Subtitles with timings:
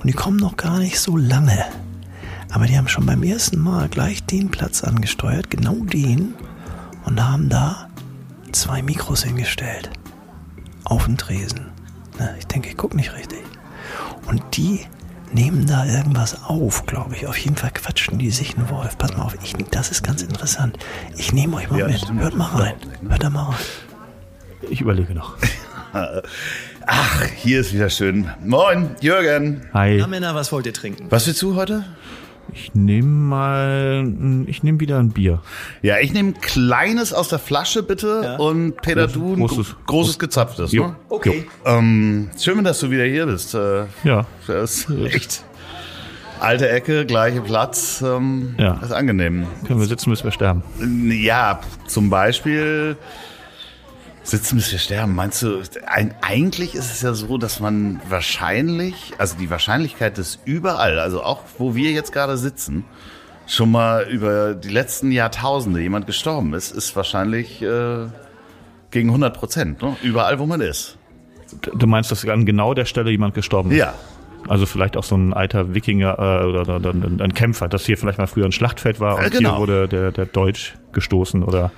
[0.00, 1.64] Und die kommen noch gar nicht so lange.
[2.50, 6.34] Aber die haben schon beim ersten Mal gleich den Platz angesteuert, genau den,
[7.04, 7.88] und haben da
[8.52, 9.90] zwei Mikros hingestellt.
[10.84, 11.66] Auf den Tresen.
[12.18, 13.42] Na, ich denke, ich gucke nicht richtig.
[14.26, 14.80] Und die
[15.32, 17.26] nehmen da irgendwas auf, glaube ich.
[17.26, 18.96] Auf jeden Fall quatschen die sich einen Wolf.
[18.96, 20.78] Pass mal auf, ich, das ist ganz interessant.
[21.16, 22.10] Ich nehme euch mal Ja, mit.
[22.14, 22.74] Hört mal rein.
[23.06, 23.56] Hört da mal rein.
[24.70, 25.36] Ich überlege noch.
[26.90, 28.28] Ach, hier ist wieder schön.
[28.44, 29.60] Moin, Jürgen.
[29.74, 29.98] Hi.
[29.98, 31.06] Na Männer, was wollt ihr trinken?
[31.10, 31.84] Was willst du heute?
[32.54, 34.10] Ich nehme mal,
[34.46, 35.42] ich nehme wieder ein Bier.
[35.82, 38.22] Ja, ich nehme ein kleines aus der Flasche, bitte.
[38.24, 38.36] Ja.
[38.36, 40.72] Und Peter, du ein großes- großes, großes gezapftes.
[40.72, 40.86] Jo.
[40.88, 40.96] Ne?
[41.10, 41.46] Okay.
[41.66, 43.54] Ähm, schön, dass du wieder hier bist.
[43.54, 44.24] Äh, Ja.
[44.46, 45.44] das ist echt
[46.40, 48.02] alte Ecke, gleiche Platz.
[48.04, 48.74] Ähm, Ja.
[48.80, 49.46] Das ist angenehm.
[49.66, 50.62] Können wir sitzen, bis wir sterben.
[51.10, 52.96] Ja, zum Beispiel
[54.22, 55.14] sitzen bis wir sterben.
[55.14, 60.40] Meinst du, ein, eigentlich ist es ja so, dass man wahrscheinlich, also die Wahrscheinlichkeit ist
[60.44, 62.84] überall, also auch wo wir jetzt gerade sitzen,
[63.46, 68.06] schon mal über die letzten Jahrtausende jemand gestorben ist, ist wahrscheinlich äh,
[68.90, 69.96] gegen 100 Prozent, ne?
[70.02, 70.98] überall wo man ist.
[71.74, 73.78] Du meinst, dass an genau der Stelle jemand gestorben ist?
[73.78, 73.94] Ja,
[74.48, 77.96] Also vielleicht auch so ein alter Wikinger äh, oder, oder, ein ein Kämpfer, das hier
[77.96, 79.52] vielleicht mal früher ein Schlachtfeld war und Äh, genau.
[79.52, 81.72] hier wurde der, der Deutsch gestoßen oder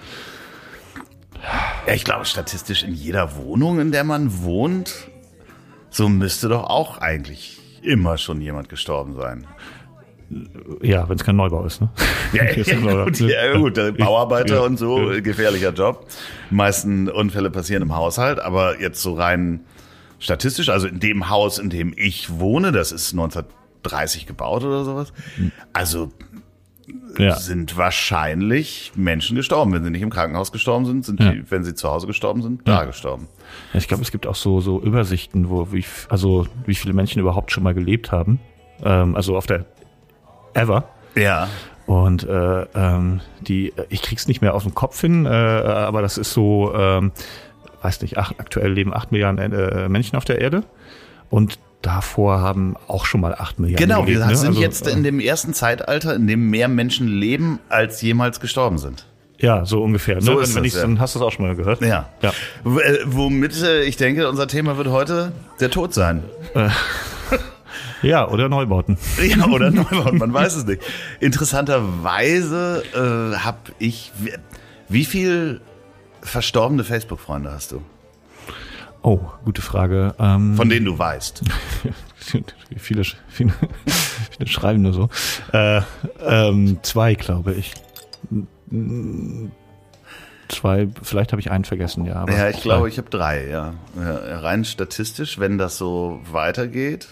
[1.87, 5.09] Ja, ich glaube, statistisch in jeder Wohnung, in der man wohnt,
[5.91, 9.47] so müsste doch auch eigentlich immer schon jemand gestorben sein.
[10.83, 11.89] ja, wenn es kein Neubau ist, ne?
[12.33, 15.21] Ja, ja, gut, ja, gut, äh, Bauarbeiter Ja, und so, ja.
[15.21, 16.07] gefährlicher Job.
[16.51, 19.61] Die meisten Unfälle passieren im Haushalt, aber jetzt so rein
[20.19, 25.13] statistisch, also in dem Haus, in dem ich wohne, das ist 1930 gebaut oder sowas,
[25.73, 26.13] also
[27.19, 27.35] Ja.
[27.37, 29.73] sind wahrscheinlich Menschen gestorben.
[29.73, 31.33] Wenn sie nicht im Krankenhaus gestorben sind, sind Ja.
[31.33, 32.85] die, wenn sie zu Hause gestorben sind, da Ja.
[32.85, 33.29] gestorben.
[33.73, 37.21] Ja, Ich glaube, es gibt auch so, so Übersichten, wo wie, also wie viele Menschen
[37.21, 38.39] überhaupt schon mal gelebt haben.
[38.83, 39.65] Ähm, also auf der
[40.55, 40.85] Ever.
[41.17, 41.49] Ja.
[41.87, 46.19] Und äh, ähm, die, ich krieg's nicht mehr auf den Kopf hin, äh, aber das
[46.19, 47.11] ist so, ähm,
[47.83, 50.63] weiß nicht, ach, aktuell leben acht Milliarden äh, Menschen auf der Erde
[51.31, 54.31] und davor haben auch schon mal acht Milliarden Genau, wir gelebt.
[54.31, 54.37] ne?
[54.37, 58.79] sind Also, jetzt in dem ersten Zeitalter, in dem mehr Menschen leben, als jemals gestorben
[58.79, 59.07] sind.
[59.39, 60.17] Ja, so ungefähr.
[60.17, 60.21] Ne?
[60.23, 60.83] So ist wenn es, ich's, ja.
[60.83, 61.81] dann hast du es auch schon mal gehört.
[61.81, 62.11] Ja.
[62.21, 62.33] Ja.
[62.63, 66.23] W äh, womit äh, ich denke, unser Thema wird heute der Tod sein.
[68.03, 68.97] Ja, oder Neubauten.
[69.23, 70.83] Ja, oder Neubau, man weiß es nicht.
[71.21, 74.13] Interessanterweise äh, habe ich.
[74.19, 74.33] Wie,
[74.89, 75.61] wie viel
[76.23, 77.83] verstorbene Facebook-Freunde hast du?
[79.03, 80.15] Oh, gute Frage.
[80.19, 81.43] Ähm, Von denen du weißt.
[82.77, 83.53] viele, viele,
[84.37, 85.09] viele schreiben nur so.
[85.53, 85.81] Äh,
[86.25, 87.73] ähm, zwei, glaube ich.
[90.49, 92.27] Zwei, vielleicht habe ich einen vergessen, ja.
[92.29, 92.63] Ja, ich zwei.
[92.63, 93.75] glaube, ich habe drei, ja.
[93.97, 94.39] ja.
[94.41, 97.09] Rein statistisch, wenn das so weitergeht,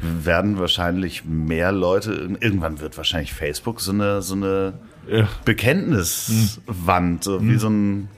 [0.00, 4.74] werden wahrscheinlich mehr Leute, irgendwann wird wahrscheinlich Facebook so eine, so eine
[5.08, 5.28] Ja.
[5.44, 8.08] Bekenntniswand, so wie so ein.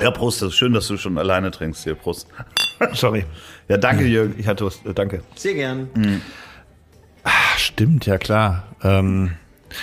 [0.00, 1.94] Ja, Prost, das ist schön, dass du schon alleine trinkst hier.
[1.94, 2.28] Prost.
[2.92, 3.24] Sorry.
[3.68, 4.34] Ja, danke, Jürgen.
[4.38, 5.22] Ich hatte was, äh, danke.
[5.34, 5.88] Sehr gern.
[7.24, 8.64] Ach, stimmt, ja klar.
[8.82, 9.32] Ähm,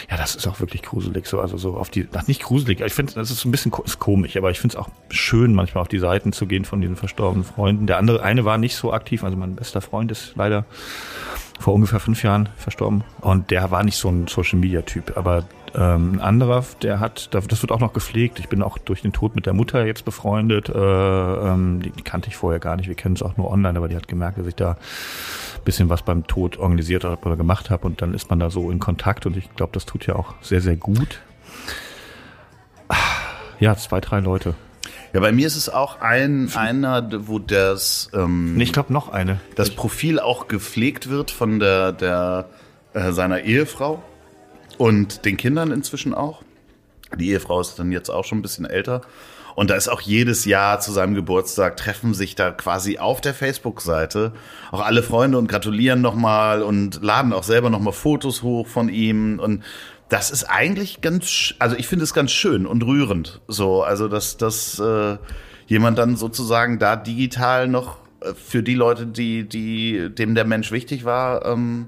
[0.09, 2.94] ja, das ist auch wirklich gruselig, so, also so auf die, ach, nicht gruselig, ich
[2.94, 5.88] finde, das ist ein bisschen ist komisch, aber ich finde es auch schön, manchmal auf
[5.88, 7.88] die Seiten zu gehen von diesen verstorbenen Freunden.
[7.88, 10.66] Der andere, eine war nicht so aktiv, also mein bester Freund ist leider
[11.59, 15.46] vor ungefähr fünf Jahren verstorben und der war nicht so ein Social Media Typ, aber
[15.75, 18.39] ähm, ein anderer, der hat, das wird auch noch gepflegt.
[18.39, 20.69] Ich bin auch durch den Tod mit der Mutter jetzt befreundet.
[20.69, 22.88] Äh, ähm, die, die kannte ich vorher gar nicht.
[22.88, 25.90] Wir kennen es auch nur online, aber die hat gemerkt, dass ich da ein bisschen
[25.90, 28.79] was beim Tod organisiert habe oder gemacht habe und dann ist man da so in
[28.79, 31.22] Kontakt und ich glaube, das tut ja auch sehr, sehr gut.
[33.59, 34.55] Ja, zwei, drei Leute.
[35.14, 39.40] Ja, bei mir ist es auch ein, einer, wo das, ähm, ich glaube noch eine.
[39.55, 42.49] das Profil auch gepflegt wird von der, der
[42.93, 44.03] äh, seiner Ehefrau
[44.78, 46.43] und den Kindern inzwischen auch.
[47.17, 49.02] Die Ehefrau ist dann jetzt auch schon ein bisschen älter.
[49.55, 53.35] Und da ist auch jedes Jahr zu seinem Geburtstag treffen sich da quasi auf der
[53.35, 54.34] Facebook-Seite
[54.72, 59.40] auch alle Freunde und gratulieren nochmal und laden auch selber nochmal Fotos hoch von ihm.
[59.40, 59.64] Und
[60.09, 63.41] das ist eigentlich ganz, also ich finde es ganz schön und rührend.
[63.47, 65.17] So, also dass, dass äh,
[65.67, 67.97] jemand dann sozusagen da digital noch
[68.34, 71.87] für die Leute, die, die, dem der Mensch wichtig war, ähm,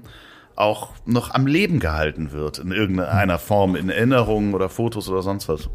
[0.56, 5.48] auch noch am Leben gehalten wird in irgendeiner Form, in Erinnerungen oder Fotos oder sonst
[5.48, 5.68] was.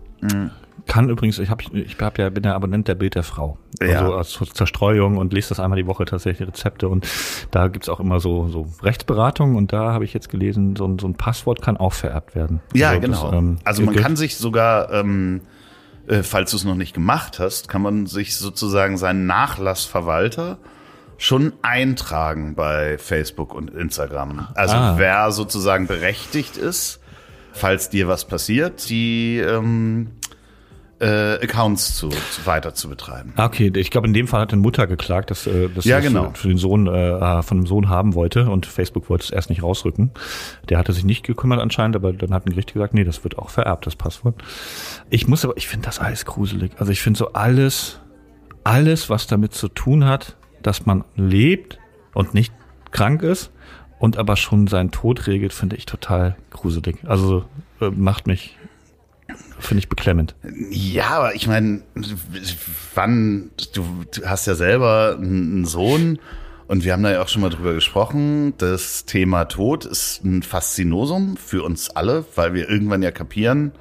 [0.88, 3.58] Kann übrigens, ich habe ich hab ja, bin ja Abonnent der Bild der Frau.
[3.82, 4.00] Ja.
[4.00, 7.08] Also als Zerstreuung und lese das einmal die Woche tatsächlich Rezepte und
[7.52, 11.00] da gibt's auch immer so, so Rechtsberatung und da habe ich jetzt gelesen, so ein,
[11.00, 12.62] so ein Passwort kann auch vererbt werden.
[12.74, 13.24] Ja, also genau.
[13.24, 15.42] das, ähm, also man kann sich sogar, ähm,
[16.08, 20.58] äh, falls du es noch nicht gemacht hast, kann man sich sozusagen seinen Nachlassverwalter
[21.22, 24.48] schon eintragen bei Facebook und Instagram.
[24.56, 24.94] Also Ah.
[24.98, 27.00] wer sozusagen berechtigt ist,
[27.54, 30.08] falls dir was passiert, die ähm,
[31.00, 33.34] äh, Accounts zu, zu weiter zu betreiben.
[33.36, 35.98] Ah, Okay, ich glaube, in dem Fall hat eine Mutter geklagt, dass, äh, dass Ja,
[36.02, 36.30] sie das genau.
[36.32, 39.50] für, für den Sohn äh, von dem Sohn haben wollte und Facebook wollte es erst
[39.52, 40.10] nicht rausrücken.
[40.70, 43.38] Der hatte sich nicht gekümmert anscheinend, aber dann hat ein Gericht gesagt, nee, das wird
[43.38, 44.42] auch vererbt, das Passwort.
[45.12, 46.72] Ich muss aber, ich finde das alles gruselig.
[46.78, 48.00] Also ich finde so alles,
[48.64, 51.80] alles, was damit zu tun hat, dass man lebt
[52.14, 52.54] und nicht
[52.92, 53.52] krank ist
[54.00, 56.98] und aber schon seinen Tod regelt, finde ich total gruselig.
[57.06, 57.46] Also
[57.80, 58.58] äh, macht mich,
[59.60, 60.36] finde ich beklemmend.
[60.72, 61.82] Ja, aber ich meine,
[62.96, 66.20] wann, du, du hast ja selber einen Sohn
[66.68, 68.54] und wir haben da ja auch schon mal drüber gesprochen.
[68.58, 73.72] Das Thema Tod ist ein Faszinosum für uns alle, weil wir irgendwann ja kapieren,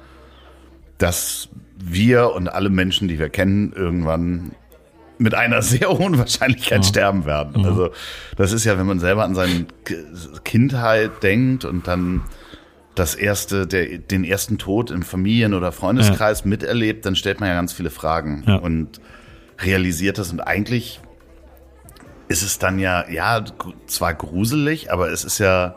[0.97, 4.51] dass wir und alle Menschen, die wir kennen, irgendwann
[5.21, 7.65] mit einer sehr hohen Wahrscheinlichkeit sterben werden.
[7.65, 7.91] Also
[8.37, 9.65] das ist ja, wenn man selber an seine
[10.43, 12.23] Kindheit denkt und dann
[12.95, 17.55] das erste, der, den ersten Tod im Familien- oder Freundeskreis miterlebt, dann stellt man ja
[17.55, 18.55] ganz viele Fragen Ja.
[18.55, 18.99] und
[19.59, 20.31] realisiert das.
[20.31, 20.99] Und eigentlich
[22.27, 23.43] ist es dann ja, ja,
[23.87, 25.75] zwar gruselig, aber es ist ja,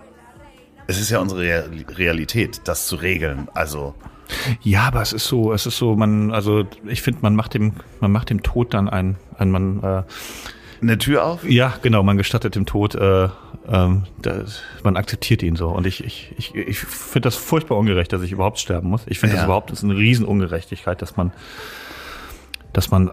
[0.87, 3.49] es ist ja unsere Real- Realität, das zu regeln.
[3.55, 3.95] Also,
[4.63, 7.73] Ja, aber es ist so, es ist so, man, also ich finde, man macht dem,
[8.01, 10.03] man macht dem Tod dann ein, ein man, äh,
[10.83, 11.45] eine Tür auf?
[11.49, 13.29] ja, genau, man gestattet dem Tod, äh,
[13.69, 15.69] ähm, das, man akzeptiert ihn so.
[15.71, 19.03] Und ich, ich, ich, ich finde das furchtbar ungerecht, dass ich überhaupt sterben muss.
[19.07, 19.41] Ich finde Ja.
[19.41, 21.33] das überhaupt das ist eine Riesenungerechtigkeit, dass man,
[22.73, 23.13] dass man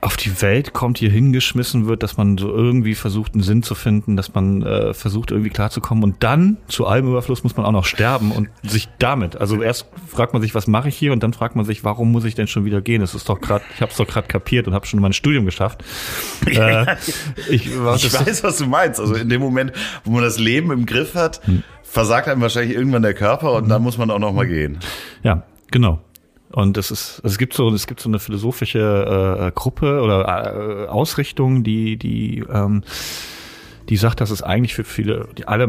[0.00, 3.74] auf die Welt kommt, hier hingeschmissen wird, dass man so irgendwie versucht, einen Sinn zu
[3.74, 7.72] finden, dass man äh, versucht, irgendwie klarzukommen und dann zu allem Überfluss muss man auch
[7.72, 11.22] noch sterben und sich damit, also erst fragt man sich, was mache ich hier und
[11.22, 13.02] dann fragt man sich, warum muss ich denn schon wieder gehen?
[13.02, 15.44] Es ist doch gerade, ich habe es doch gerade kapiert und habe schon mein Studium
[15.44, 15.82] geschafft.
[16.46, 16.96] äh,
[17.50, 19.00] ich Ich weiß, was du meinst.
[19.00, 19.72] Also in dem Moment,
[20.04, 21.40] wo man das Leben im Griff hat,
[21.82, 24.78] versagt einem wahrscheinlich irgendwann der Körper und dann muss man auch noch mal gehen.
[25.22, 26.00] Ja, genau.
[26.56, 30.88] Und es ist, es gibt so, es gibt so eine philosophische äh, Gruppe oder äh,
[30.88, 32.82] Ausrichtung, die, die, ähm,
[33.90, 35.68] die sagt, dass es eigentlich für viele, die alle,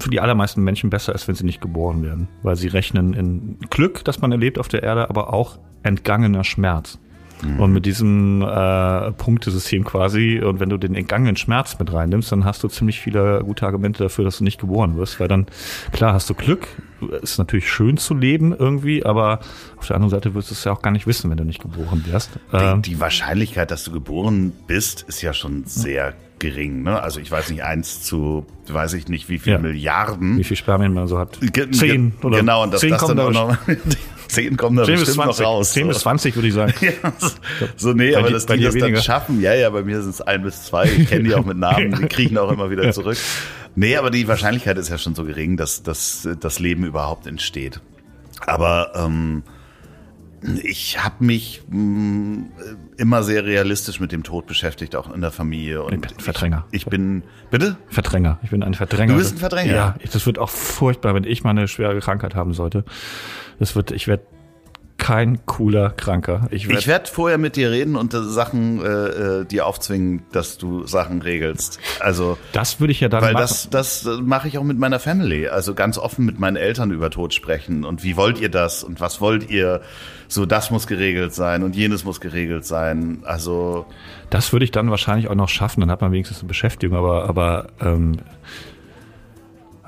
[0.00, 3.58] für die allermeisten Menschen besser ist, wenn sie nicht geboren werden, weil sie rechnen in
[3.70, 6.98] Glück, das man erlebt auf der Erde, aber auch entgangener Schmerz.
[7.58, 12.44] Und mit diesem äh, Punktesystem quasi, und wenn du den entgangenen Schmerz mit reinnimmst, dann
[12.44, 15.20] hast du ziemlich viele gute Argumente dafür, dass du nicht geboren wirst.
[15.20, 15.46] Weil dann,
[15.92, 16.66] klar, hast du Glück,
[17.22, 19.40] ist natürlich schön zu leben irgendwie, aber
[19.76, 21.60] auf der anderen Seite wirst du es ja auch gar nicht wissen, wenn du nicht
[21.62, 22.30] geboren wirst.
[22.52, 26.82] Ähm, Die, die Wahrscheinlichkeit, dass du geboren bist, ist ja schon sehr gering.
[26.84, 27.00] Ne?
[27.02, 29.62] Also ich weiß nicht, eins zu, weiß ich nicht, wie viele Ja.
[29.62, 30.38] Milliarden.
[30.38, 31.38] wie viel Spermien man so hat.
[31.40, 33.56] Ge- Zehn oder Genau, und dass zehn das dann da auch noch,
[34.28, 35.72] zehn kommen da 10 bis bestimmt 20, noch raus.
[35.72, 36.02] 10 bis so.
[36.02, 36.72] 20 würde ich sagen.
[36.80, 37.12] Ja,
[37.76, 39.02] so, nee, Bei aber dass die das dann weniger.
[39.02, 40.84] schaffen, ja, ja, bei mir sind es ein bis zwei.
[40.84, 43.16] Ich kenne die auch mit Namen, die kriechen auch immer wieder zurück.
[43.78, 47.80] Nee, aber die Wahrscheinlichkeit ist ja schon so gering, dass, dass das Leben überhaupt entsteht.
[48.44, 49.44] Aber ähm,
[50.64, 52.46] ich habe mich mh,
[52.96, 55.84] immer sehr realistisch mit dem Tod beschäftigt, auch in der Familie.
[55.84, 56.66] Und Ich bin ein Verdränger.
[56.72, 57.76] Ich, ich bin, bitte?
[57.88, 58.40] Verdränger.
[58.42, 59.12] Ich bin ein Verdränger.
[59.12, 59.72] Du bist ein Verdränger?
[59.72, 62.84] Ja, das wird auch furchtbar, wenn ich mal eine schwere Krankheit haben sollte.
[63.60, 64.24] Das wird, ich werde
[64.98, 66.48] kein cooler Kranker.
[66.50, 70.22] Ich werde Ich werde vorher mit dir reden und äh, Sachen äh, äh, dir aufzwingen,
[70.32, 71.78] dass du Sachen regelst.
[72.00, 73.42] Also das würde ich ja dann Weil machen.
[73.42, 75.48] das, das äh, mache ich auch mit meiner Family.
[75.48, 77.84] Also ganz offen mit meinen Eltern über Tod sprechen.
[77.84, 78.82] Und wie wollt ihr das?
[78.84, 79.80] Und was wollt ihr?
[80.26, 83.20] So, das muss geregelt sein und jenes muss geregelt sein.
[83.24, 83.86] Also,
[84.28, 87.26] Das würde ich dann wahrscheinlich auch noch schaffen, dann hat man wenigstens eine Beschäftigung, aber,
[87.26, 88.18] aber ähm,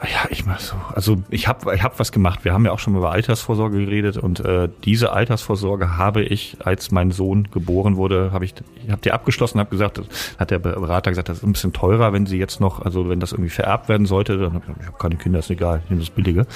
[0.04, 0.76] ja, ich mach so.
[0.94, 2.44] Also ich habe ich hab was gemacht.
[2.44, 6.56] Wir haben ja auch schon mal über Altersvorsorge geredet und äh, diese Altersvorsorge habe ich,
[6.64, 8.54] als mein Sohn geboren wurde, habe ich,
[8.84, 10.00] ich habe die abgeschlossen, habe gesagt,
[10.38, 13.18] hat der Berater gesagt, das ist ein bisschen teurer, wenn sie jetzt noch, also wenn
[13.18, 15.80] das irgendwie vererbt werden sollte, dann habe ich gesagt, ich habe keine Kinder, ist egal,
[15.84, 16.46] ich nehme das Billige.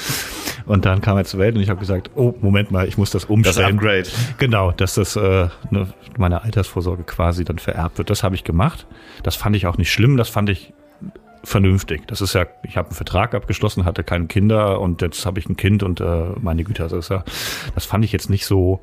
[0.66, 3.10] Und dann kam er zur Welt und ich habe gesagt, oh Moment mal, ich muss
[3.10, 3.76] das das umstellen.
[3.76, 4.08] Upgrade.
[4.38, 8.10] Genau, dass das äh, ne, meine Altersvorsorge quasi dann vererbt wird.
[8.10, 8.86] Das habe ich gemacht.
[9.22, 10.16] Das fand ich auch nicht schlimm.
[10.16, 10.72] Das fand ich
[11.44, 12.06] vernünftig.
[12.06, 15.48] Das ist ja, ich habe einen Vertrag abgeschlossen, hatte keine Kinder und jetzt habe ich
[15.48, 17.24] ein Kind und äh, meine Güte, also das, ist ja,
[17.74, 18.80] das fand ich jetzt nicht so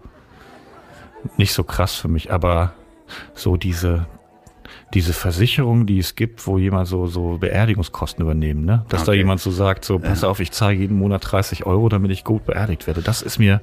[1.37, 2.73] nicht so krass für mich, aber
[3.35, 4.05] so diese
[4.93, 8.85] diese Versicherung, die es gibt, wo jemand so, so Beerdigungskosten übernehmen, ne?
[8.89, 9.19] Dass da Okay.
[9.19, 12.45] jemand so sagt, so, pass auf, ich zahle jeden Monat 30 Euro, damit ich gut
[12.45, 13.01] beerdigt werde.
[13.01, 13.61] Das ist mir,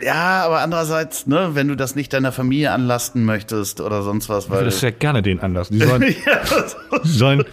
[0.00, 4.44] Ja, aber andererseits, ne, wenn du das nicht deiner Familie anlasten möchtest oder sonst was,
[4.44, 4.68] ich würde weil.
[4.68, 5.78] es ja gerne den anlassen.
[5.78, 6.40] Die sollen, ja,
[7.02, 7.44] sollen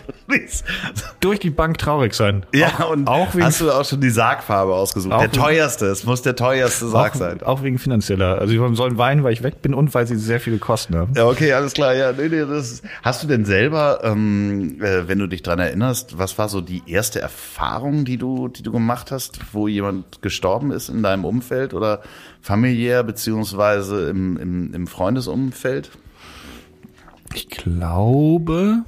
[1.20, 2.46] durch die Bank traurig sein.
[2.54, 5.12] ja, auch, und auch wegen, hast du auch schon die Sargfarbe ausgesucht?
[5.14, 7.44] Der wegen- teuerste, es muss der teuerste Sarg auch, sein.
[7.44, 8.40] auch wegen finanzieller.
[8.40, 11.14] Also die sollen weinen, weil ich weg bin und weil sie sehr viele Kosten haben.
[11.16, 11.94] Ja, okay, alles klar.
[11.96, 16.18] Ja, nee, nee, das hast du denn selber, ähm, äh, wenn du dich dran erinnerst,
[16.18, 20.72] was war so die erste Erfahrung, die du, die du gemacht hast, wo jemand gestorben
[20.72, 22.02] ist in deinem Umfeld oder
[22.42, 25.92] familiär beziehungsweise im, im, im Freundesumfeld?
[27.34, 28.84] Ich glaube,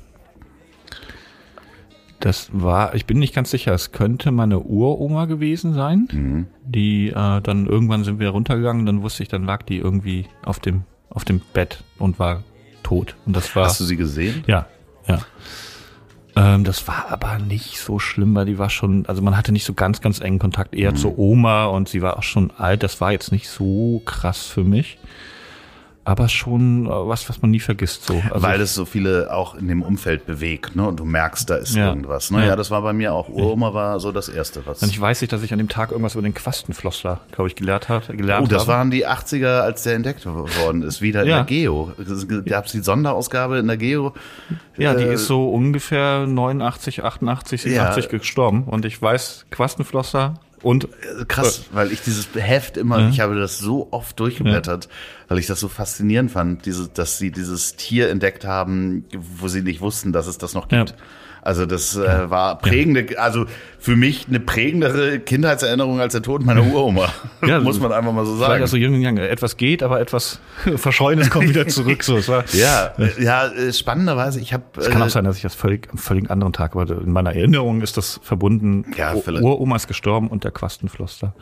[2.19, 7.41] das war, ich bin nicht ganz sicher, es könnte meine Uroma gewesen sein, die äh,
[7.41, 11.25] dann irgendwann sind wir runtergegangen, dann wusste ich, dann lag die irgendwie auf dem auf
[11.25, 12.43] dem Bett und war
[12.83, 14.43] tot und das war Hast du sie gesehen?
[14.47, 14.67] ja
[15.07, 15.19] ja
[16.35, 19.65] ähm, das war aber nicht so schlimm, weil die war schon, also man hatte nicht
[19.65, 22.83] so ganz, ganz engen Kontakt, eher zur Oma und sie war auch schon alt.
[22.83, 24.99] Das war jetzt nicht so krass für mich.
[26.07, 28.05] Aber schon äh, was, was man nie vergisst.
[28.05, 28.13] So.
[28.31, 30.87] Also Weil es so viele auch in dem Umfeld bewegt, ne?
[30.87, 31.89] Und du merkst, da ist Ja.
[31.89, 32.31] irgendwas.
[32.31, 32.39] Ne?
[32.39, 32.45] Ja.
[32.47, 32.55] Ja.
[32.55, 33.27] das war bei mir auch.
[33.27, 34.81] Uroma war so das Erste, was.
[34.81, 37.55] Und ich weiß nicht, dass ich an dem Tag irgendwas über den Quastenflossler, glaube ich,
[37.55, 38.15] gelernt habe.
[38.15, 38.71] Gelernt Oh, das habe.
[38.71, 41.35] waren die 80er, als der entdeckt worden ist, wieder in Ja.
[41.37, 41.91] der Geo.
[42.45, 44.13] Gab es die Sonderausgabe in der Geo?
[44.77, 48.17] Ja, die Äh, ist so ungefähr 89, 88, 87 Ja.
[48.17, 48.63] gestorben.
[48.63, 50.35] Und ich weiß, Quastenflosser
[50.67, 50.89] und
[51.29, 54.89] Krass, weil ich dieses Heft immer, ich habe das so oft durchgeblättert,
[55.29, 59.61] weil ich das so faszinierend fand, diese, dass sie dieses Tier entdeckt haben, wo sie
[59.61, 60.89] nicht wussten, dass es das noch gibt.
[60.89, 60.95] Ja.
[61.41, 63.45] Also das äh, war prägende, also
[63.79, 67.09] für mich eine prägendere Kindheitserinnerung als der Tod meiner Uroma.
[67.45, 68.63] Ja, Muss man einfach mal so sagen.
[68.63, 69.17] auch so jung und young.
[69.17, 70.39] Etwas geht, aber etwas
[70.75, 72.03] Verscheuenes kommt wieder zurück.
[72.03, 75.37] So, es war, ja, äh, ja, äh, spannenderweise, ich habe Es kann auch sein, dass
[75.37, 78.85] ich das völlig, am völlig anderen Tag, aber in meiner Erinnerung ist das verbunden.
[78.97, 79.43] Ja, vielleicht.
[79.43, 81.33] Uroma ist gestorben und der Quastenfloster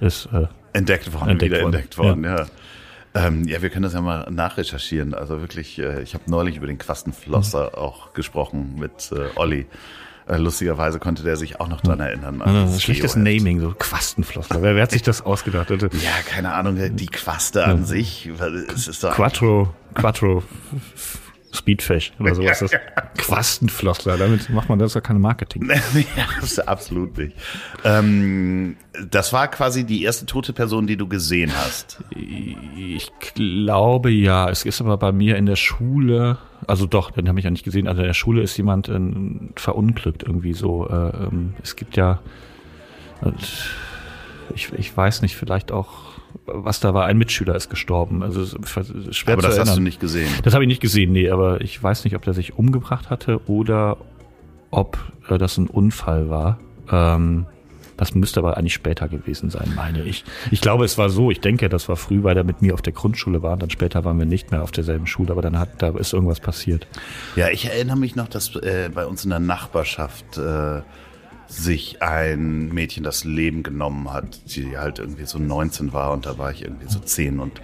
[0.00, 1.74] ist, äh, entdeckt worden, Entdeckt wieder worden.
[1.74, 2.46] entdeckt worden, ja.
[3.14, 5.14] Ähm, ja, wir können das ja mal nachrecherchieren.
[5.14, 9.66] Also wirklich, äh, ich habe neulich über den Quastenflosser auch gesprochen mit äh, Olli.
[10.26, 12.40] Äh, lustigerweise konnte der sich auch noch dran erinnern.
[12.42, 13.38] an äh, dieses schlechtes Geo-Heft.
[13.38, 14.62] Naming, so Quastenfloster.
[14.62, 15.70] Wer, wer hat sich das ausgedacht?
[15.70, 20.42] Ja, keine Ahnung, die Quaste an sich, weil es ist doch Quattro, Quattro
[21.52, 22.60] Speedfish oder sowas.
[22.60, 22.70] Das
[23.18, 25.68] Quastenfloster, damit macht man das ja keine Marketing.
[26.16, 27.36] ja, absolut nicht.
[27.84, 28.76] Ähm,
[29.10, 32.02] das war quasi die erste tote Person, die du gesehen hast.
[32.16, 34.48] Ich glaube ja.
[34.48, 37.64] Es ist aber bei mir in der Schule, also doch, den habe ich ja nicht
[37.64, 37.86] gesehen.
[37.86, 38.98] Also in der Schule ist jemand äh,
[39.56, 40.88] verunglückt irgendwie so.
[40.88, 42.20] Äh, ähm, es gibt ja,
[44.54, 46.11] ich, ich weiß nicht, vielleicht auch,
[46.46, 47.06] was da war.
[47.06, 48.22] Ein Mitschüler ist gestorben.
[48.22, 48.44] Also
[49.10, 49.76] schwer Aber zu das hast erinnern.
[49.76, 50.28] du nicht gesehen.
[50.42, 53.40] Das habe ich nicht gesehen, nee, aber ich weiß nicht, ob der sich umgebracht hatte
[53.48, 53.96] oder
[54.70, 54.98] ob
[55.28, 56.58] äh, das ein Unfall war.
[56.90, 57.46] Ähm,
[57.96, 60.24] das müsste aber eigentlich später gewesen sein, meine ich.
[60.50, 62.82] Ich glaube, es war so, ich denke, das war früh, weil er mit mir auf
[62.82, 65.58] der Grundschule war und dann später waren wir nicht mehr auf derselben Schule, aber dann
[65.58, 66.88] hat, da ist irgendwas passiert.
[67.36, 70.80] Ja, ich erinnere mich noch, dass äh, bei uns in der Nachbarschaft äh,
[71.52, 76.38] sich ein Mädchen das Leben genommen hat, die halt irgendwie so 19 war und da
[76.38, 77.60] war ich irgendwie so 10 und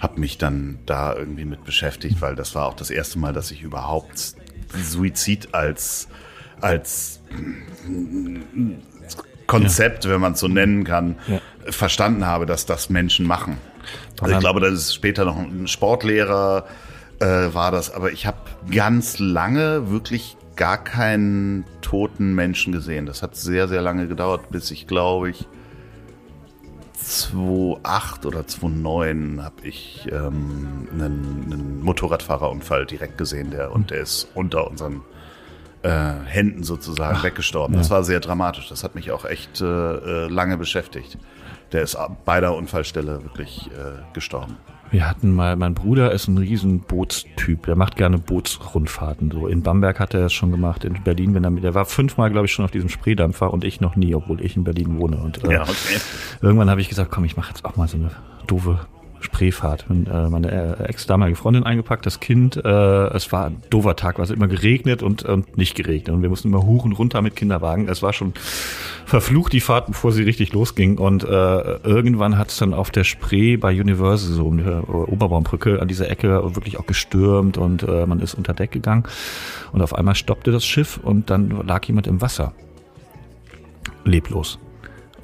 [0.00, 3.50] habe mich dann da irgendwie mit beschäftigt, weil das war auch das erste Mal, dass
[3.50, 4.34] ich überhaupt
[4.82, 6.08] Suizid als
[6.60, 7.20] als
[9.46, 11.40] Konzept, wenn man es so nennen kann, Ja.
[11.70, 13.58] verstanden habe, dass das Menschen machen.
[14.20, 16.66] Also ich glaube, das ist später noch ein Sportlehrer
[17.20, 18.38] äh, war das, aber ich habe
[18.70, 23.06] ganz lange wirklich gar keinen toten Menschen gesehen.
[23.06, 25.46] Das hat sehr, sehr lange gedauert, bis ich, glaube ich,
[26.94, 34.28] 2008 oder 2009 habe ich ähm, einen, einen Motorradfahrerunfall direkt gesehen, der und der ist
[34.34, 35.02] unter unseren
[35.82, 37.76] äh, Händen sozusagen weggestorben.
[37.76, 38.68] Das war sehr dramatisch.
[38.68, 41.18] Das hat mich auch echt äh, äh, lange beschäftigt.
[41.72, 44.56] Der ist bei der Unfallstelle wirklich äh, gestorben.
[44.94, 49.32] Wir hatten mal, mein Bruder ist ein riesen Bootstyp, der macht gerne Bootsrundfahrten.
[49.32, 51.84] So in Bamberg hat er das schon gemacht, in Berlin, wenn er mit, der war
[51.84, 55.00] fünfmal, glaube ich, schon auf diesem Spreedampfer und ich noch nie, obwohl ich in Berlin
[55.00, 55.16] wohne.
[55.16, 55.98] Und äh, Ja, okay.
[56.42, 58.12] irgendwann habe ich gesagt, komm, ich mache jetzt auch mal so eine
[58.46, 58.86] doofe
[59.24, 59.86] Spreefahrt.
[59.88, 62.56] Und, äh, meine äh, ex-damalige Freundin eingepackt, das Kind.
[62.56, 66.14] Äh, es war ein doofer Tag, weil es immer geregnet und, und nicht geregnet.
[66.14, 67.88] Und wir mussten immer und runter mit Kinderwagen.
[67.88, 68.34] Es war schon
[69.06, 70.98] verflucht, die Fahrt, bevor sie richtig losging.
[70.98, 74.80] Und äh, irgendwann hat es dann auf der Spree bei Universal, so um die äh,
[74.80, 79.04] Oberbaumbrücke, an dieser Ecke wirklich auch gestürmt und äh, man ist unter Deck gegangen.
[79.72, 82.52] Und auf einmal stoppte das Schiff und dann lag jemand im Wasser.
[84.04, 84.58] Leblos.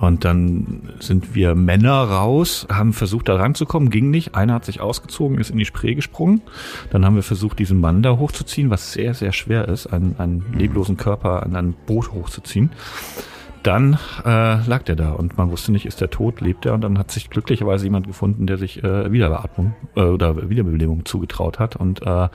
[0.00, 4.35] Und dann sind wir Männer raus, haben versucht da ranzukommen, ging nicht.
[4.35, 6.40] Einer hat sich ausgezogen, ist in die Spree gesprungen.
[6.90, 10.54] Dann haben wir versucht, diesen Mann da hochzuziehen, was sehr, sehr schwer ist, einen, einen
[10.54, 12.71] leblosen Körper an ein Boot hochzuziehen.
[13.62, 16.80] Dann äh, lag der da und man wusste nicht, ist der tot, lebt er und
[16.80, 21.76] dann hat sich glücklicherweise jemand gefunden, der sich äh, Wiederbeatmung äh, oder Wiederbelebung zugetraut hat
[21.76, 22.28] und äh,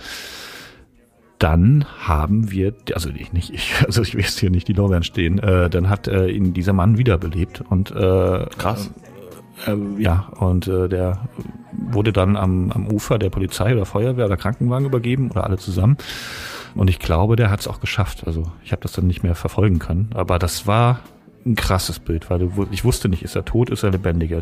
[1.46, 5.04] dann haben wir, also ich nicht, ich, also ich will jetzt hier nicht die Lorbeeren
[5.04, 8.90] stehen, äh, dann hat äh, ihn dieser Mann wiederbelebt und äh, Krass.
[9.68, 11.30] Äh, äh, ja, und äh, der
[11.72, 15.98] wurde dann am, am Ufer der Polizei oder Feuerwehr oder Krankenwagen übergeben oder alle zusammen.
[16.74, 18.24] Und ich glaube, der hat es auch geschafft.
[18.26, 20.10] Also ich habe das dann nicht mehr verfolgen können.
[20.16, 21.02] Aber das war
[21.46, 24.42] ein krasses Bild, weil du, ich wusste nicht, ist er tot, ist er lebendiger?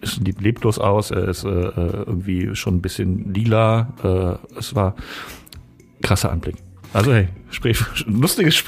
[0.00, 4.38] Ist leblos aus, er ist äh, äh, irgendwie schon ein bisschen lila.
[4.50, 4.96] Äh, es war
[6.02, 6.56] krasser Anblick.
[6.92, 7.74] Also hey, Spree,
[8.06, 8.62] lustiges.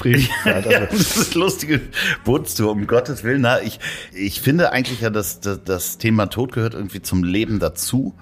[0.45, 1.81] Also, ja, das ist lustige
[2.23, 3.41] Bootstour, um Gottes Willen.
[3.41, 3.79] Na, ich,
[4.13, 8.15] ich finde eigentlich ja, dass, dass das Thema Tod gehört irgendwie zum Leben dazu.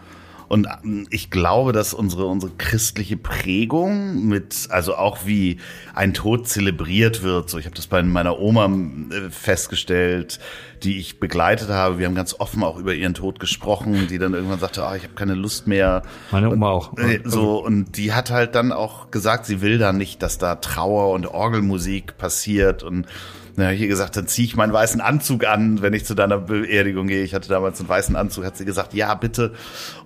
[0.50, 5.58] Und ähm, ich glaube, dass unsere, unsere christliche Prägung mit, also auch wie
[5.96, 10.40] ein Tod zelebriert wird, so ich habe das bei meiner Oma äh, festgestellt,
[10.84, 12.00] die ich begleitet habe.
[12.00, 15.04] Wir haben ganz offen auch über ihren Tod gesprochen, die dann irgendwann sagte, ah, ich
[15.04, 16.04] habe keine Lust mehr.
[16.32, 16.98] Meine Oma auch.
[16.98, 20.56] Äh, so, und die hat halt dann auch gesagt, sie will da nicht, dass da
[20.56, 23.08] Trauer und Orgelmusik passiert und
[23.56, 27.06] na, hier gesagt, dann ziehe ich meinen weißen Anzug an, wenn ich zu deiner Beerdigung
[27.06, 27.24] gehe.
[27.24, 29.54] Ich hatte damals einen weißen Anzug, hat sie gesagt, ja, bitte.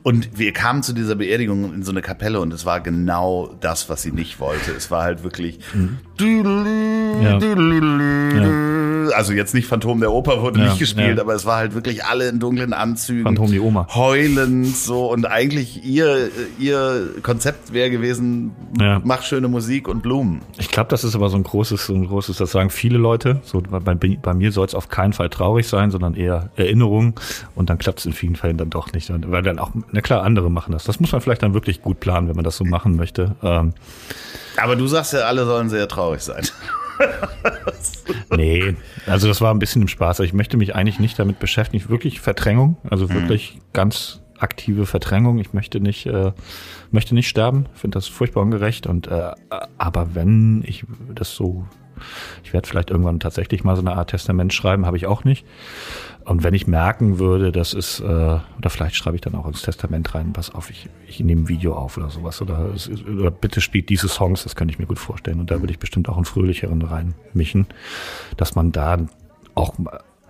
[0.04, 3.90] Und wir kamen zu dieser Beerdigung in so eine Kapelle und es war genau das,
[3.90, 4.72] was sie nicht wollte.
[4.72, 6.00] Es war halt wirklich mhm.
[8.36, 9.14] Ja.
[9.14, 12.06] also jetzt nicht Phantom der Oper wurde ja, nicht gespielt, aber es war halt wirklich
[12.06, 13.24] alle in dunklen Anzügen.
[13.24, 13.88] Phantom die Oma.
[13.94, 18.52] Heulend so und eigentlich ihr, ihr Konzept wäre gewesen,
[19.04, 20.42] mach schöne Musik und Blumen.
[20.58, 23.42] Ich glaube, das ist aber so ein großes, so ein großes, das sagen viele Leute,
[23.44, 27.20] so bei, bei mir soll es auf keinen Fall traurig sein, sondern eher Erinnerung.
[27.56, 29.12] Und dann klappt es in vielen Fällen dann doch nicht.
[29.32, 30.84] Weil dann auch, na klar, andere machen das.
[30.84, 33.36] Das muss man vielleicht dann wirklich gut planen, wenn man das so machen möchte.
[33.42, 33.74] Ähm,
[34.58, 36.46] Aber du sagst ja, alle sollen sehr traurig sein.
[38.36, 40.20] nee, also das war ein bisschen im Spaß.
[40.22, 41.89] Ich möchte mich eigentlich nicht damit beschäftigen.
[41.89, 43.13] Wirklich Verdrängung, also mhm.
[43.13, 43.60] wirklich mhm.
[43.74, 45.39] ganz aktive Verdrängung.
[45.39, 46.32] Ich möchte nicht, äh,
[46.91, 47.67] möchte nicht sterben.
[47.74, 48.88] Finde das furchtbar ungerecht.
[48.88, 49.32] Und äh,
[49.78, 51.67] aber wenn ich das so
[52.43, 55.46] ich werde vielleicht irgendwann tatsächlich mal so eine Art Testament schreiben, habe ich auch nicht.
[56.28, 59.62] Und wenn ich merken würde, das ist, äh, oder vielleicht schreibe ich dann auch ins
[59.62, 62.42] Testament rein, pass auf, ich, ich nehme ein Video auf oder sowas.
[62.42, 62.72] Oder,
[63.10, 65.40] oder bitte spielt diese Songs, das könnte ich mir gut vorstellen.
[65.40, 67.68] Und da würde ich bestimmt auch einen fröhlicheren reinmischen,
[68.36, 68.98] dass man da
[69.56, 69.76] auch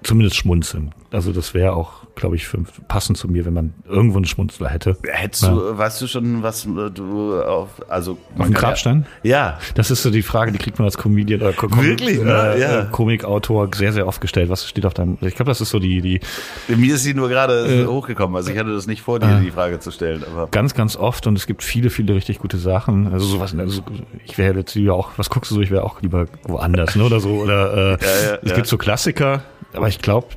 [0.04, 0.94] zumindest schmunzeln.
[1.12, 4.70] Also das wäre auch, glaube ich, für, passend zu mir, wenn man irgendwo einen Schmunzler
[4.70, 4.98] hätte.
[5.04, 5.52] Hättest ja.
[5.52, 9.06] du, weißt du schon, was äh, du auf, also auf dem Grabstein?
[9.24, 9.58] Ja.
[9.76, 12.56] Das ist so die Frage, die kriegt man als Comedian oder Com Wirklich, ne?
[12.56, 12.84] äh, ja.
[12.86, 14.50] Komikautor sehr, sehr oft gestellt.
[14.50, 15.18] Was steht auf deinem?
[15.22, 16.20] Ich glaube, das ist so die die.
[16.68, 18.36] Mir ist sie nur gerade äh, hochgekommen.
[18.36, 20.24] Also ich hatte das nicht vor, dir äh, die Frage zu stellen.
[20.30, 23.14] Aber ganz, ganz oft und es gibt viele, viele richtig gute Sachen.
[23.14, 23.56] Also sowas.
[23.58, 23.82] Also
[24.26, 25.12] ich wäre jetzt lieber auch.
[25.16, 25.62] Was guckst du so?
[25.62, 27.04] Ich wäre auch lieber woanders, ne?
[27.06, 27.30] Oder so.
[27.30, 29.42] Oder äh, ja, ja, es gibt so Klassiker
[29.78, 30.28] aber ich glaube,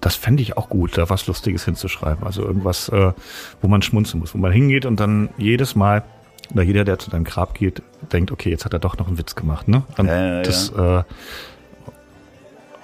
[0.00, 2.24] das fände ich auch gut, da was Lustiges hinzuschreiben.
[2.24, 3.12] Also irgendwas, äh,
[3.60, 6.04] wo man schmunzeln muss, wo man hingeht und dann jedes Mal,
[6.52, 9.18] oder jeder, der zu deinem Grab geht, denkt, okay, jetzt hat er doch noch einen
[9.18, 9.82] Witz gemacht, ne?
[9.98, 11.00] Und ja, das, ja.
[11.00, 11.04] Äh,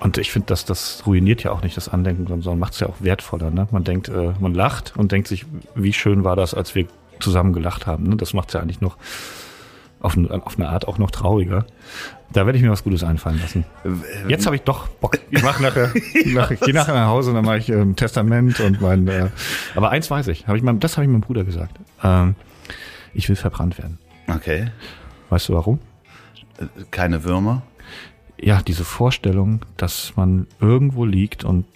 [0.01, 2.89] und ich finde, dass das ruiniert ja auch nicht das Andenken, sondern macht es ja
[2.89, 3.53] auch wertvoller.
[3.53, 3.69] Ne?
[3.71, 6.87] Man denkt, äh, man lacht und denkt sich, wie schön war das, als wir
[7.21, 8.09] zusammen gelacht haben.
[8.09, 8.17] Ne?
[8.17, 8.97] Das macht es ja eigentlich noch
[10.03, 11.65] auf, auf eine Art auch noch trauriger.
[12.33, 13.65] Da werde ich mir was Gutes einfallen lassen.
[14.27, 15.19] Jetzt habe ich doch Bock.
[15.31, 15.93] Ich mache nachher,
[16.27, 19.07] nach, ich gehe nachher nach Hause und dann mache ich ähm, Testament und mein.
[19.07, 19.29] Äh,
[19.75, 21.79] aber eins weiß ich, hab ich meinem, das habe ich meinem Bruder gesagt.
[22.03, 22.35] Ähm,
[23.15, 23.99] ich will verbrannt werden.
[24.29, 24.71] Okay.
[25.29, 25.79] Weißt du warum?
[26.91, 27.63] Keine Würmer.
[28.41, 31.67] Ja, diese Vorstellung, dass man irgendwo liegt und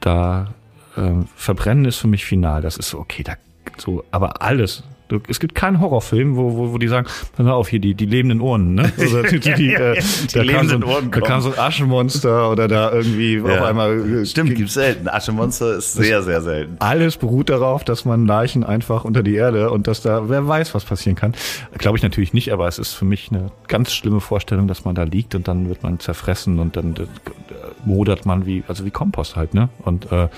[0.00, 0.54] da
[0.96, 2.62] äh, verbrennen ist für mich final.
[2.62, 3.34] Das ist so okay, da
[3.76, 4.82] so, aber alles
[5.28, 8.06] es gibt keinen Horrorfilm, wo, wo, wo die sagen, pass mal auf, hier die, die
[8.06, 8.92] lebenden Ohren, ne?
[8.98, 10.00] Also, die, die, die, äh,
[10.32, 13.44] da, kam so ein, Ohren da kam so ein Aschenmonster oder da irgendwie ja.
[13.44, 14.22] auf einmal.
[14.22, 15.08] Äh, Stimmt, gibt's selten.
[15.08, 16.76] Aschenmonster ist sehr, sehr selten.
[16.80, 20.74] Alles beruht darauf, dass man Leichen einfach unter die Erde und dass da, wer weiß,
[20.74, 21.34] was passieren kann.
[21.78, 24.94] Glaube ich natürlich nicht, aber es ist für mich eine ganz schlimme Vorstellung, dass man
[24.94, 27.06] da liegt und dann wird man zerfressen und dann äh,
[27.84, 29.68] modert man wie, also wie Kompost halt, ne?
[29.84, 30.28] Und äh,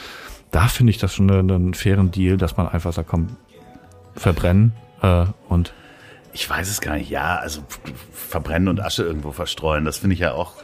[0.51, 3.29] da finde ich das schon einen, einen fairen Deal, dass man einfach sagt, komm,
[4.17, 5.73] verbrennen äh, und
[6.33, 7.11] ich weiß es gar nicht.
[7.11, 7.63] Ja, also
[8.13, 10.55] verbrennen und Asche irgendwo verstreuen, das finde ich ja auch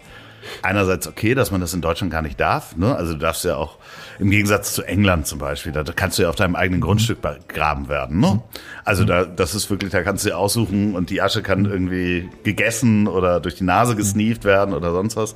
[0.63, 2.77] einerseits okay, dass man das in Deutschland gar nicht darf.
[2.77, 2.95] Ne?
[2.95, 3.79] Also du darfst ja auch
[4.19, 7.89] im Gegensatz zu England zum Beispiel, da kannst du ja auf deinem eigenen Grundstück begraben
[7.89, 8.21] werden.
[8.21, 8.43] Ne?
[8.85, 12.31] Also da, das ist wirklich, da kannst du ja aussuchen und die Asche kann irgendwie
[12.45, 15.35] gegessen oder durch die Nase gesneeft werden oder sonst was.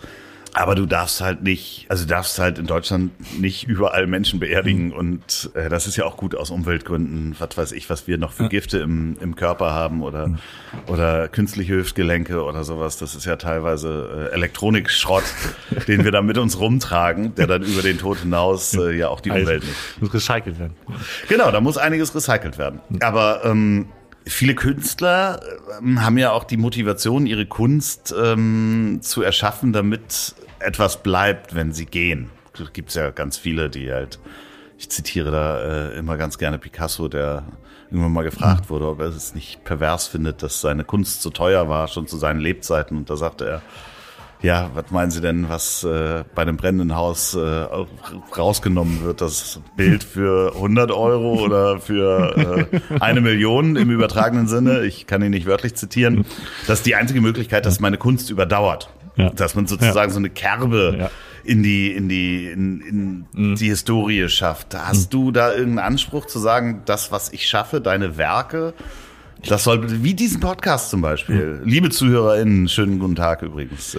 [0.55, 4.93] Aber du darfst halt nicht, also du darfst halt in Deutschland nicht überall Menschen beerdigen
[4.93, 8.33] und äh, das ist ja auch gut aus Umweltgründen, was weiß ich, was wir noch
[8.33, 10.39] für Gifte im, im Körper haben oder,
[10.87, 12.99] oder künstliche Hüftgelenke oder sowas.
[12.99, 15.25] Das ist ja teilweise äh, Elektronikschrott,
[15.89, 19.21] den wir da mit uns rumtragen, der dann über den Tod hinaus äh, ja auch
[19.21, 20.01] die Umwelt nicht.
[20.01, 20.75] Muss recycelt werden.
[21.29, 22.81] Genau, da muss einiges recycelt werden.
[23.01, 23.87] Aber ähm,
[24.33, 25.41] viele Künstler
[25.81, 31.73] ähm, haben ja auch die Motivation, ihre Kunst ähm, zu erschaffen, damit etwas bleibt, wenn
[31.73, 32.31] sie gehen.
[32.57, 34.19] Da gibt's ja ganz viele, die halt,
[34.79, 37.45] ich zitiere da äh, immer ganz gerne Picasso, der
[37.91, 41.69] irgendwann mal gefragt wurde, ob er es nicht pervers findet, dass seine Kunst zu teuer
[41.69, 42.97] war, schon zu seinen Lebzeiten.
[42.97, 43.63] Und da sagte er,
[44.43, 47.67] ja, was meinen Sie denn, was äh, bei einem brennenden Haus äh,
[48.37, 49.21] rausgenommen wird?
[49.21, 54.83] Das Bild für 100 Euro oder für äh, eine Million im übertragenen Sinne?
[54.85, 56.25] Ich kann ihn nicht wörtlich zitieren.
[56.67, 58.91] Das ist die einzige Möglichkeit, dass meine Kunst überdauert.
[59.17, 59.31] Ja.
[59.31, 61.11] Dass man sozusagen so eine Kerbe Ja.
[61.45, 64.75] in die in die in, in die Historie schafft.
[64.75, 68.73] Hast du da irgendeinen Anspruch zu sagen, das, was ich schaffe, deine Werke,
[69.47, 71.61] das soll wie diesen Podcast zum Beispiel.
[71.65, 73.97] Liebe ZuhörerInnen, schönen guten Tag übrigens.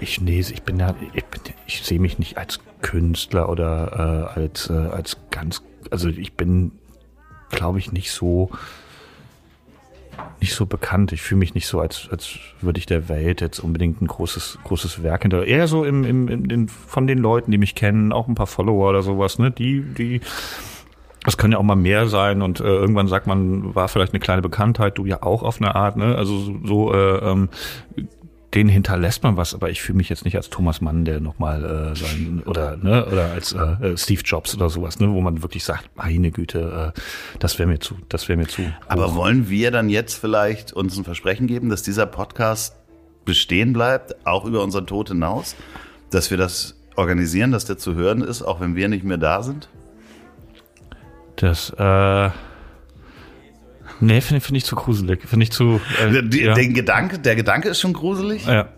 [0.00, 1.24] Ich nee, ich bin ja, ich,
[1.66, 6.72] ich sehe mich nicht als Künstler oder äh, als äh, als ganz, also ich bin,
[7.50, 8.50] glaube ich, nicht so
[10.40, 11.12] nicht so bekannt.
[11.12, 14.58] Ich fühle mich nicht so, als als würde ich der Welt jetzt unbedingt ein großes
[14.64, 15.46] großes Werk hinter.
[15.46, 18.46] Eher so im, im, im den, von den Leuten, die mich kennen, auch ein paar
[18.46, 19.50] Follower oder sowas, ne?
[19.50, 20.20] Die die
[21.24, 24.20] das können ja auch mal mehr sein und äh, irgendwann sagt man, war vielleicht eine
[24.20, 26.16] kleine Bekanntheit, du ja auch auf eine Art, ne?
[26.16, 27.48] Also so, so äh, ähm,
[28.54, 31.64] den hinterlässt man was, aber ich fühle mich jetzt nicht als Thomas Mann, der nochmal
[31.64, 35.42] äh, sein oder ne oder als äh, äh, Steve Jobs oder sowas, ne, wo man
[35.42, 37.00] wirklich sagt, meine Güte, äh,
[37.38, 38.62] das wäre mir zu, das wäre mir zu.
[38.86, 39.16] Aber hoch.
[39.16, 42.76] wollen wir dann jetzt vielleicht uns ein Versprechen geben, dass dieser Podcast
[43.24, 45.56] bestehen bleibt, auch über unseren Tod hinaus?
[46.10, 49.42] Dass wir das organisieren, dass der zu hören ist, auch wenn wir nicht mehr da
[49.42, 49.68] sind?
[51.36, 52.30] das äh,
[54.00, 56.54] nee, finde find ich zu gruselig, finde ich zu äh, Die, ja.
[56.54, 58.46] Den Gedanke, der Gedanke ist schon gruselig.
[58.46, 58.68] Ja.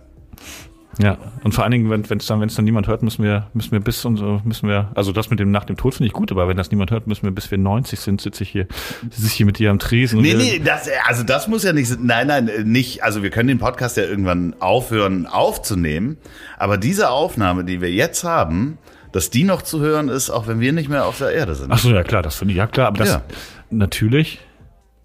[0.99, 3.81] Ja, und vor allen Dingen, wenn es dann, dann niemand hört, müssen wir, müssen wir
[3.81, 6.33] bis und so, müssen wir, also das mit dem nach dem Tod finde ich gut,
[6.33, 8.67] aber wenn das niemand hört, müssen wir, bis wir 90 sind, sitze ich hier,
[9.11, 10.23] sitze ich hier mit dir am Tresen.
[10.23, 13.59] Nee, nee, das, also das muss ja nicht, nein, nein, nicht, also wir können den
[13.59, 16.17] Podcast ja irgendwann aufhören aufzunehmen,
[16.57, 18.79] aber diese Aufnahme, die wir jetzt haben,
[19.13, 21.71] dass die noch zu hören ist, auch wenn wir nicht mehr auf der Erde sind.
[21.73, 23.23] Ach so, ja klar, das finde ich, ja klar, aber das Ja.
[23.69, 24.41] natürlich,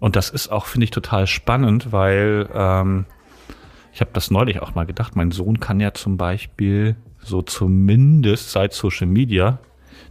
[0.02, 3.06] und das ist auch, finde ich, total spannend, weil ähm,
[3.94, 8.50] ich habe das neulich auch mal gedacht, mein Sohn kann ja zum Beispiel so zumindest
[8.50, 9.60] seit Social Media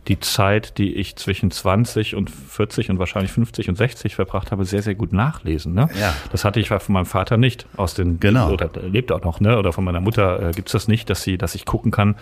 [0.08, 4.64] die Zeit, die ich zwischen 20 und 40 und wahrscheinlich 50 und 60 verbracht habe,
[4.64, 5.74] sehr, sehr gut nachlesen.
[5.74, 5.90] Ne?
[6.00, 6.16] Ja.
[6.32, 7.68] Das hatte ich von meinem Vater nicht.
[7.76, 8.50] Aus den Genau.
[8.52, 9.60] oder er lebt auch noch, ne?
[9.60, 12.16] Oder von meiner Mutter äh, gibt's das nicht, dass sie, dass ich gucken kann,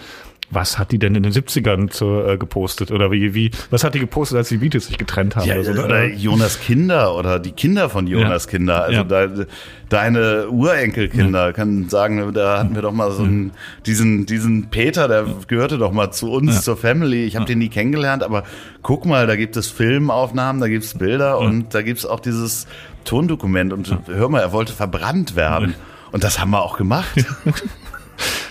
[0.52, 2.92] was hat die denn in den 70ern zu, äh, gepostet?
[2.92, 5.48] Oder wie, wie, was hat die gepostet, als die Beatles sich getrennt haben?
[5.48, 5.84] Ja, oder so, ne?
[5.86, 8.50] oder Jonas Kinder oder die Kinder von Jonas Ja.
[8.52, 8.84] Kinder.
[8.84, 9.28] Also Ja.
[9.28, 9.46] de,
[9.90, 13.52] deine Urenkelkinder können sagen, da hatten wir doch mal so einen,
[13.86, 17.26] diesen, diesen Peter, der gehörte doch mal zu uns, zur Family.
[17.26, 18.44] Ich habe den nie kennengelernt, aber
[18.82, 22.20] guck mal, da gibt es Filmaufnahmen, da gibt es Bilder und da gibt es auch
[22.20, 22.68] dieses
[23.06, 23.72] Tondokument.
[23.74, 25.76] Und hör mal, er wollte verbrannt werden.
[26.12, 27.10] Und das haben wir auch gemacht.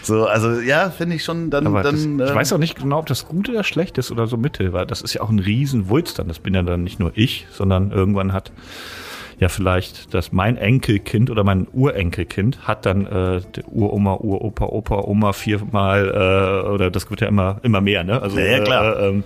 [0.08, 2.98] So, also ja, finde ich schon, dann, Aber dann das, ich weiß auch nicht genau,
[2.98, 5.38] ob das gut oder schlecht ist oder so mittel, weil das ist ja auch ein
[5.38, 6.28] Riesenwulst dann.
[6.28, 8.50] Das bin ja dann nicht nur ich, sondern irgendwann hat
[9.38, 15.34] ja vielleicht das mein Enkelkind oder mein Urenkelkind hat dann äh, Uroma, Uropa, Opa, Oma
[15.34, 18.22] viermal äh, oder das wird ja immer immer mehr, ne?
[18.22, 18.98] Also Ja, ja, klar.
[18.98, 19.24] Äh, ähm,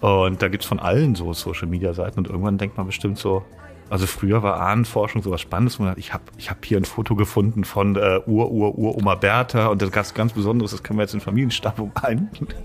[0.00, 3.44] und da gibt's von allen so Social Media Seiten und irgendwann denkt man bestimmt so,
[3.90, 5.78] also früher war Ahnenforschung sowas Spannendes.
[5.96, 9.82] Ich habe ich hab hier ein Foto gefunden von äh, Ur, Ur, Uroma Bertha und
[9.82, 11.92] das ganz, ganz Besonderes, das können wir jetzt in Familienstammung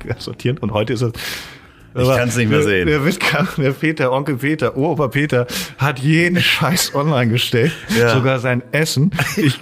[0.08, 0.60] einsortieren.
[0.60, 1.12] Und heute ist es
[1.98, 2.88] Ich kann's nicht mehr der, sehen.
[2.88, 7.72] Der Wittkamp, der Peter, Onkel Peter, Opa Peter hat jeden Scheiß online gestellt.
[7.98, 8.14] Ja.
[8.14, 9.12] Sogar sein Essen.
[9.38, 9.58] Ich,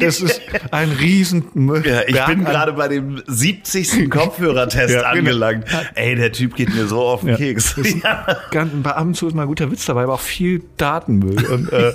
[0.00, 0.40] das ist
[0.72, 1.44] ein riesen
[1.84, 4.10] Ja, ich Berg bin gerade bei dem 70.
[4.10, 5.30] Kopfhörertest Ja, genau.
[5.30, 5.64] angelangt.
[5.94, 7.36] Ey, der Typ geht mir so auf den Ja.
[7.36, 7.76] Keks.
[8.02, 8.26] Ja.
[8.50, 11.44] Ganz, bei ab und zu ist mal ein guter Witz dabei, aber auch viel Datenmüll.
[11.46, 11.92] Und, äh,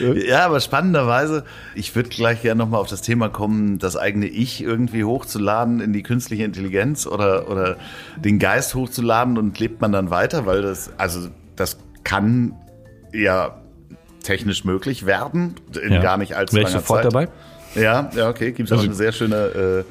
[0.28, 4.62] ja, aber spannenderweise, ich würde gleich gerne nochmal auf das Thema kommen, das eigene Ich
[4.62, 7.76] irgendwie hochzuladen in die künstliche Intelligenz oder, oder
[8.16, 12.54] den Geist hochzuladen und lebt man dann weiter, weil das, also das kann
[13.12, 13.56] ja
[14.22, 16.00] technisch möglich werden, in Ja.
[16.02, 17.12] gar nicht allzu Wär ich langer sofort Zeit.
[17.12, 17.28] dabei?
[17.74, 18.52] Ja, ja, okay.
[18.52, 19.84] Gibt es auch Also- eine sehr schöne äh,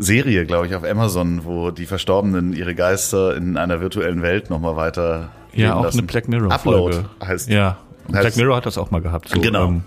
[0.00, 4.76] Serie, glaube ich, auf Amazon, wo die Verstorbenen ihre Geister in einer virtuellen Welt nochmal
[4.76, 5.98] weiter ja, auch lassen.
[5.98, 7.08] eine Black Mirror Upload Folge.
[7.24, 7.78] heißt Ja,
[8.12, 9.28] heißt- Black Mirror hat das auch mal gehabt.
[9.28, 9.66] So, Genau.
[9.66, 9.82] ähm,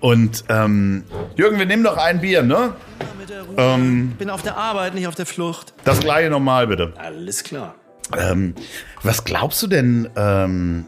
[0.00, 1.04] Und ähm,
[1.36, 2.74] Jürgen, wir nehmen noch ein Bier, ne?
[3.56, 5.72] Ähm, Bin auf der Arbeit, nicht auf der Flucht.
[5.84, 6.92] das gleiche nochmal, bitte.
[6.96, 7.74] Alles klar.
[8.16, 8.54] Ähm,
[9.02, 10.08] was glaubst du denn?
[10.16, 10.86] Ähm,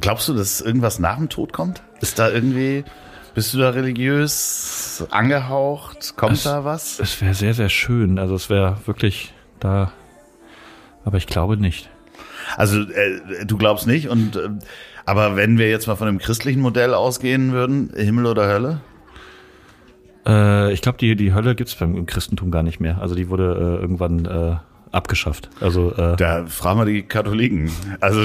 [0.00, 1.82] glaubst du, dass irgendwas nach dem Tod kommt?
[2.00, 2.84] Ist da irgendwie,
[3.34, 6.16] bist du da religiös angehaucht?
[6.16, 7.00] Kommt Es- da was?
[7.00, 8.18] Es wäre sehr, sehr schön.
[8.18, 9.92] Also es wäre wirklich da.
[11.04, 11.90] Aber ich glaube nicht.
[12.56, 14.48] Also äh, du glaubst nicht und äh,
[15.08, 18.80] aber wenn wir jetzt mal von dem christlichen Modell ausgehen würden, Himmel oder Hölle?
[20.26, 23.00] Äh, ich glaube, die, die Hölle gibt's beim im Christentum gar nicht mehr.
[23.00, 24.56] Also die wurde äh, irgendwann äh,
[24.92, 25.48] abgeschafft.
[25.60, 27.70] Also äh, Da fragen wir die Katholiken.
[28.00, 28.20] Also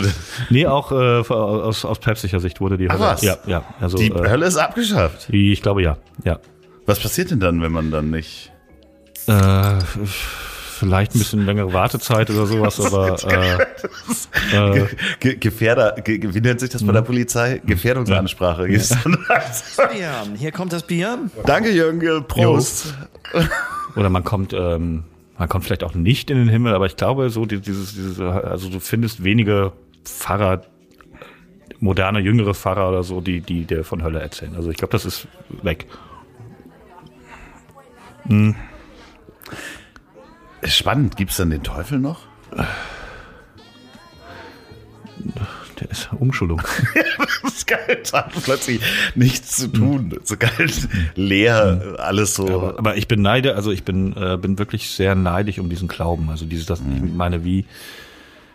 [0.50, 3.04] nee, auch äh, aus, aus päpstlicher Sicht wurde die Ach, Hölle.
[3.06, 3.22] was?
[3.22, 3.64] Ja, ja.
[3.80, 5.30] Also die äh, Hölle ist abgeschafft.
[5.30, 5.98] ich glaube ja.
[6.26, 6.40] Ja.
[6.86, 8.52] Was passiert denn dann, wenn man dann nicht?
[9.28, 9.80] Äh,
[10.84, 13.18] vielleicht ein bisschen längere Wartezeit oder sowas, aber
[14.52, 14.88] äh, äh,
[15.20, 17.62] Ge Gefährder, ge wie nennt sich das bei der Polizei?
[17.66, 18.68] Gefährdungsansprache.
[18.68, 19.98] Gibt's dann halt.
[20.00, 21.18] Ja, hier kommt das Bier.
[21.46, 22.26] Danke, Jürgen.
[22.28, 22.94] Prost.
[23.96, 25.04] oder man kommt, ähm,
[25.38, 28.20] man kommt vielleicht auch nicht in den Himmel, aber ich glaube, so die- dieses, dieses,
[28.20, 29.72] also du findest wenige
[30.06, 30.62] Pfarrer,
[31.80, 34.56] moderne, jüngere Pfarrer oder so, die, die dir von Hölle erzählen.
[34.56, 35.28] Also ich glaube, das ist
[35.64, 35.86] weg.
[40.66, 41.18] Spannend.
[41.18, 42.22] Gibt's dann den Teufel noch?
[45.80, 46.62] Der ist Umschulung.
[47.44, 48.02] Das ist geil.
[48.12, 48.82] Da hat plötzlich
[49.16, 50.18] nichts zu tun.
[50.24, 50.70] So geil.
[51.16, 52.48] Leer, alles so.
[52.48, 56.30] Aber, aber ich beneide, also ich bin, äh, bin wirklich sehr neidig um diesen Glauben.
[56.30, 57.66] Also dieses, das, ich meine, wie,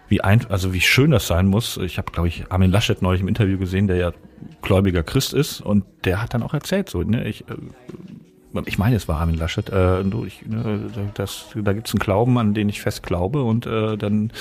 [0.08, 1.76] wie ein, also wie schön das sein muss.
[1.76, 4.12] Ich habe, glaube ich, Armin Laschet neulich im Interview gesehen, der ja
[4.62, 7.54] gläubiger Christ ist und der hat dann auch erzählt, so, ne, ich, äh,
[8.66, 12.54] ich meine, es war Armin Laschet, äh, ich, ne, das, da gibt's einen Glauben, an
[12.54, 14.32] den ich fest glaube und äh, dann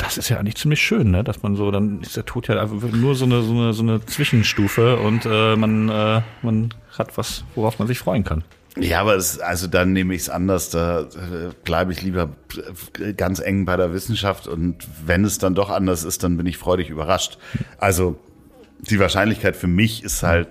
[0.00, 1.22] das ist ja eigentlich ziemlich schön, ne?
[1.22, 4.04] dass man so, dann ist der Tod ja nur so eine, so eine, so eine
[4.04, 8.42] Zwischenstufe und äh, man, äh, man hat was, worauf man sich freuen kann.
[8.78, 10.70] Ja, aber es, also dann nehme ich es anders.
[10.70, 12.30] Da äh, bleibe ich lieber
[12.98, 16.46] äh, ganz eng bei der Wissenschaft und wenn es dann doch anders ist, dann bin
[16.46, 17.38] ich freudig überrascht.
[17.78, 18.16] Also
[18.78, 20.48] die Wahrscheinlichkeit für mich ist halt,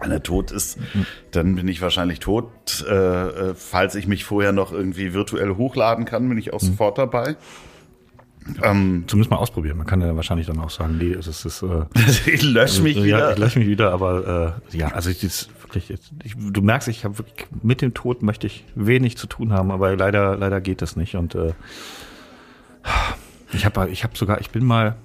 [0.00, 0.78] wenn er tot ist,
[1.32, 2.50] dann bin ich wahrscheinlich tot.
[2.88, 6.98] Äh, äh, falls ich mich vorher noch irgendwie virtuell hochladen kann, bin ich auch sofort
[6.98, 7.36] dabei.
[8.62, 9.76] Ähm, Zumindest mal ausprobieren.
[9.76, 11.84] Man kann ja wahrscheinlich dann auch sagen, nee, es ist, es äh,
[12.30, 13.32] ich lösche mich ja, wieder.
[13.32, 17.04] ich lösche mich wieder, aber äh, ja, also ich, das wirklich, ich, du merkst, ich
[17.04, 20.80] habe wirklich mit dem Tod möchte ich wenig zu tun haben, aber leider, leider geht
[20.80, 21.52] das nicht und äh,
[23.52, 24.96] ich habe, ich habe sogar, ich bin mal,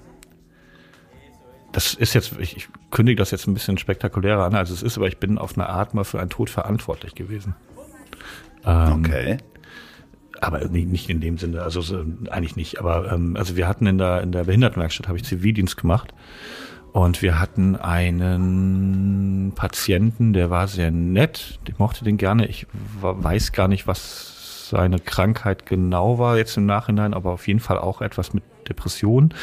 [1.74, 4.98] das ist jetzt, ich, ich kündige das jetzt ein bisschen spektakulärer an, als es ist,
[4.98, 7.56] aber ich bin auf eine Art mal für einen Tod verantwortlich gewesen.
[8.66, 9.38] Ähm, okay.
[10.40, 12.80] aber nicht, nicht in dem Sinne, also so, eigentlich nicht.
[12.80, 16.14] Aber ähm, also wir hatten in der in der Behindertenwerkstatt habe ich Zivildienst gemacht
[16.94, 22.46] und wir hatten einen Patienten, der war sehr nett, ich mochte den gerne.
[22.46, 22.68] Ich
[23.02, 27.80] weiß gar nicht, was seine Krankheit genau war jetzt im Nachhinein, aber auf jeden Fall
[27.80, 29.34] auch etwas mit Depression.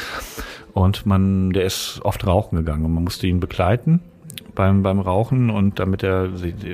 [0.73, 4.01] Und man, der ist oft rauchen gegangen und man musste ihn begleiten
[4.55, 6.29] beim, beim Rauchen und damit er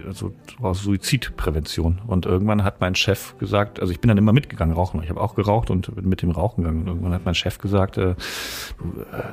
[0.05, 1.99] also aus Suizidprävention.
[2.07, 5.01] Und irgendwann hat mein Chef gesagt, also ich bin dann immer mitgegangen rauchen.
[5.03, 6.81] Ich habe auch geraucht und bin mit dem Rauchen gegangen.
[6.81, 8.15] Und irgendwann hat mein Chef gesagt, äh, äh,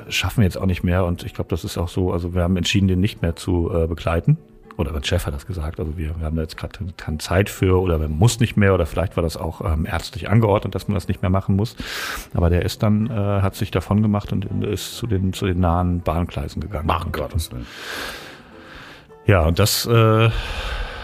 [0.09, 1.05] schaffen wir jetzt auch nicht mehr.
[1.05, 3.71] Und ich glaube, das ist auch so, also wir haben entschieden, den nicht mehr zu
[3.73, 4.37] äh, begleiten.
[4.77, 7.49] Oder mein Chef hat das gesagt, also wir, wir haben da jetzt gerade keine Zeit
[7.49, 10.87] für oder man muss nicht mehr oder vielleicht war das auch ähm, ärztlich angeordnet, dass
[10.89, 11.75] man das nicht mehr machen muss.
[12.33, 15.61] Aber der ist dann, äh, hat sich davon gemacht und ist zu den, zu den
[15.61, 16.89] nahen Bahngleisen gegangen.
[16.91, 17.65] Ach Und- Gottes Willen.
[19.25, 20.29] ja, und das, äh,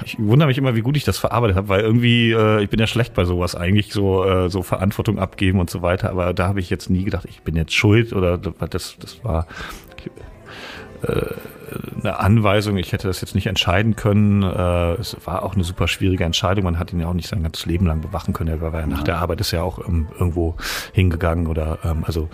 [0.03, 2.79] ich wundere mich immer, wie gut ich das verarbeitet habe, weil irgendwie, äh, ich bin
[2.79, 6.47] ja schlecht bei sowas eigentlich, so, äh, so Verantwortung abgeben und so weiter, aber da
[6.47, 9.45] habe ich jetzt nie gedacht, ich bin jetzt schuld oder das, das war
[12.04, 14.44] eine Anweisung, ich hätte das jetzt nicht entscheiden können.
[14.44, 17.44] Äh, es war auch eine super schwierige Entscheidung, man hat ihn ja auch nicht sein
[17.44, 20.08] ganzes Leben lang bewachen können, er war ja nach der Arbeit ist ja auch ähm,
[20.20, 20.56] irgendwo
[20.94, 22.30] hingegangen oder, ähm, also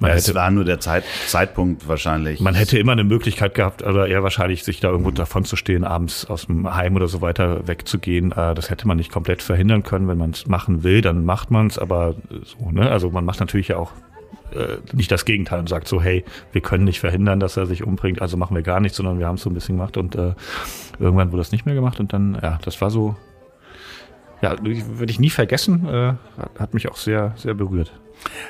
[0.00, 2.40] man Ja, hätte es war nur der Zeit, Zeitpunkt wahrscheinlich.
[2.40, 5.84] man hätte immer eine Möglichkeit gehabt, oder eher wahrscheinlich, sich da irgendwo davon zu stehen,
[5.84, 8.32] abends aus dem Heim oder so weiter wegzugehen.
[8.32, 10.08] Äh, Das hätte man nicht komplett verhindern können.
[10.08, 11.78] Wenn man es machen will, dann macht man es.
[11.78, 12.90] Aber so, ne?
[12.90, 13.92] Also man macht natürlich ja auch
[14.54, 17.84] äh, nicht das Gegenteil und sagt so, hey, wir können nicht verhindern, dass er sich
[17.84, 20.14] umbringt, also machen wir gar nichts, sondern wir haben es so ein bisschen gemacht und
[20.14, 20.34] äh,
[20.98, 23.16] irgendwann wurde das nicht mehr gemacht und dann, ja, das war so,
[24.40, 26.14] ja, würde ich nie vergessen, äh,
[26.58, 27.92] hat- mich auch sehr, sehr berührt.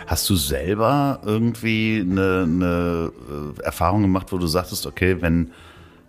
[0.06, 3.12] Hast du selber irgendwie eine, eine
[3.58, 5.50] äh, Erfahrung gemacht, wo du sagtest, okay, wenn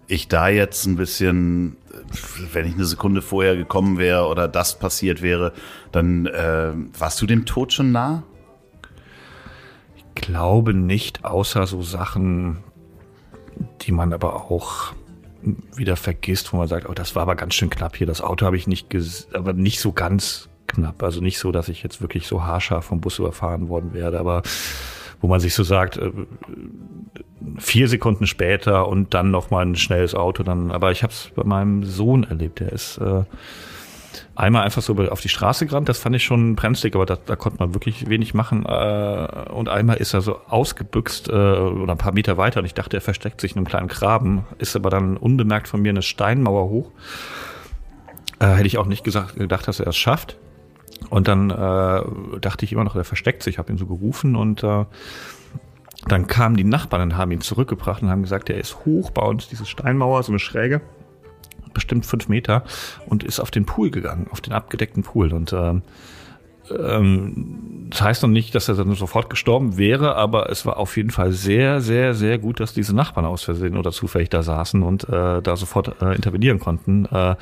[0.07, 1.95] ich da jetzt ein bisschen, äh,
[2.53, 5.53] wenn ich eine Sekunde vorher gekommen wäre oder das passiert wäre,
[5.91, 8.23] dann äh, warst du dem Tod schon nah?
[10.15, 12.59] Glaube nicht, außer so Sachen,
[13.81, 14.93] die man aber auch
[15.75, 18.07] wieder vergisst, wo man sagt, oh, das war aber ganz schön knapp hier.
[18.07, 21.03] Das Auto habe ich nicht, ges aber nicht so ganz knapp.
[21.03, 24.43] Also nicht so, dass ich jetzt wirklich so haarscharf vom Bus überfahren worden werde, aber
[25.19, 26.11] wo man sich so sagt, äh,
[27.57, 30.43] vier Sekunden später und dann noch mal ein schnelles Auto.
[30.43, 32.59] Dann, aber ich habe es bei meinem Sohn erlebt.
[32.59, 33.23] Der ist äh,
[34.35, 35.89] einmal einfach so auf die Straße gerannt.
[35.89, 38.65] Das fand ich schon bremslig, aber da, da konnte man wirklich wenig machen.
[38.65, 42.59] Äh, und einmal ist er so ausgebüxt äh, oder ein paar Meter weiter.
[42.59, 44.45] Und ich dachte, er versteckt sich in einem kleinen Graben.
[44.57, 46.91] Ist aber dann unbemerkt von mir eine Steinmauer hoch.
[48.39, 50.37] Äh, hätte ich auch nicht gesagt, gedacht, dass er es schafft.
[51.09, 53.55] Und dann dachte ich immer noch, er versteckt sich.
[53.55, 58.09] Ich habe ihn so gerufen und dann kamen die Nachbarn und haben ihn zurückgebracht und
[58.09, 60.81] haben gesagt, er ist hoch bei uns, diese Steinmauer, so eine Schräge,
[61.73, 62.63] bestimmt fünf Meter
[63.05, 65.33] und ist auf den Pool gegangen, auf den abgedeckten Pool.
[65.33, 65.83] Und ähm,
[66.71, 70.95] ähm, das heißt noch nicht, dass er dann sofort gestorben wäre, aber es war auf
[70.97, 74.81] jeden Fall sehr, sehr, sehr gut, dass diese Nachbarn aus Versehen oder zufällig da saßen
[74.81, 77.05] und äh, da sofort äh, intervenieren konnten.
[77.05, 77.35] Äh,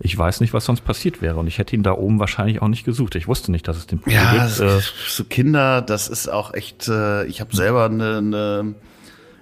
[0.00, 1.36] ich weiß nicht, was sonst passiert wäre.
[1.36, 3.14] Und ich hätte ihn da oben wahrscheinlich auch nicht gesucht.
[3.14, 4.58] Ich wusste nicht, dass es den Pool ja, gibt.
[4.58, 8.74] Ja, so Kinder, das ist auch echt, äh, ich habe selber eine, eine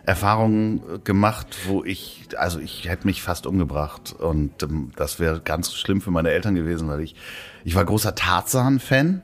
[0.04, 4.14] Erfahrung gemacht, wo ich, also ich hätte mich fast umgebracht.
[4.18, 7.14] Und ähm, das wäre ganz schlimm für meine Eltern gewesen, weil ich,
[7.64, 9.22] ich war großer Tarzan-Fan